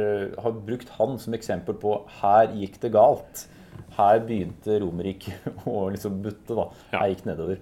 [0.45, 3.49] har brukt han som eksempel på her gikk det galt.
[3.99, 6.55] Her begynte Romerriket å liksom butte.
[6.55, 6.69] da.
[6.95, 7.59] Her gikk nedover.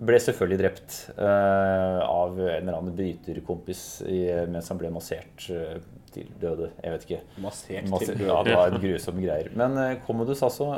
[0.00, 5.74] Ble selvfølgelig drept uh, av en eller annen bryterkompis i, mens han ble massert uh,
[6.14, 6.70] til døde.
[6.80, 7.18] Jeg vet ikke.
[7.44, 9.50] Massert massert til ja, det var en grusom greier.
[9.60, 10.70] Men uh, Commodus, altså.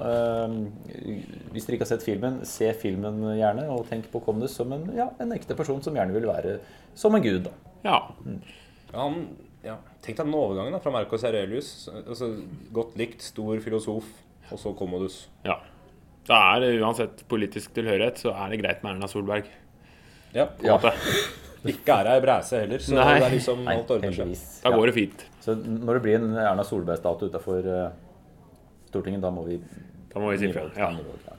[1.55, 3.69] hvis dere ikke har sett filmen, se filmen gjerne.
[3.71, 6.59] Og tenk på Commodus som en, ja, en ekte person som gjerne vil være
[6.99, 7.47] som en gud.
[7.47, 7.55] da.
[7.87, 8.01] Ja.
[8.93, 9.23] Ja, Han,
[9.65, 9.79] ja.
[10.03, 11.87] Tenk deg den overgangen da, fra Marcos Aurelius.
[12.03, 12.35] Altså,
[12.75, 14.11] godt likt, stor filosof,
[14.51, 15.29] og så Commodus.
[15.47, 15.61] ja.
[16.29, 19.45] Da er det uansett politisk tilhørighet, så er det greit med Erna Solberg.
[20.35, 20.49] Ja.
[20.63, 20.79] Ja.
[21.73, 23.19] Ikke er ei bræse heller, så Nei.
[23.21, 24.33] det er liksom alt ordner seg.
[24.65, 24.77] Da Ja.
[24.77, 25.25] går det fint.
[25.45, 27.69] Så når det blir en Erna Solberg-statue utafor
[28.89, 29.61] Stortinget, da må vi
[30.13, 30.67] Da må vi si ifra.
[30.71, 30.89] fra.
[30.91, 30.91] Ja.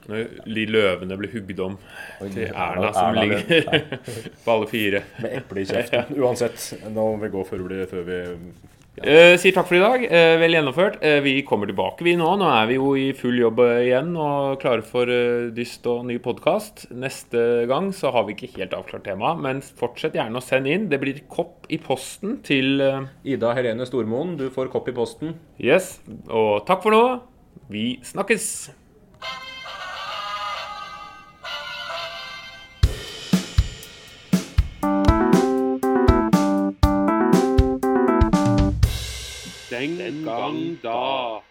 [0.08, 1.76] Når de løvene blir hugd om
[2.20, 4.00] Oi, til Erna- Erna som Erna, ligger
[4.44, 5.02] på alle fire.
[5.22, 6.16] Med eple i kjeften.
[6.24, 6.72] Uansett.
[6.88, 8.18] Nå må vi gå før, vi- før vi
[9.02, 10.04] Eh, sier takk for i dag.
[10.06, 11.00] Uh, vel gjennomført.
[11.02, 12.28] Uh, vi kommer tilbake vi nå.
[12.38, 15.10] Nå er vi jo i full jobb igjen og klare for
[15.56, 16.86] dyst og ny podkast.
[16.94, 20.86] Neste gang så har vi ikke helt avklart temaet, men fortsett gjerne å sende inn.
[20.92, 22.78] Det blir kopp i posten til
[23.26, 25.34] Ida Helene Stormoen, du får kopp i posten.
[25.58, 25.96] Yes.
[26.30, 27.04] Og takk for nå.
[27.72, 28.83] Vi snakkes.
[39.80, 41.42] Den gang da.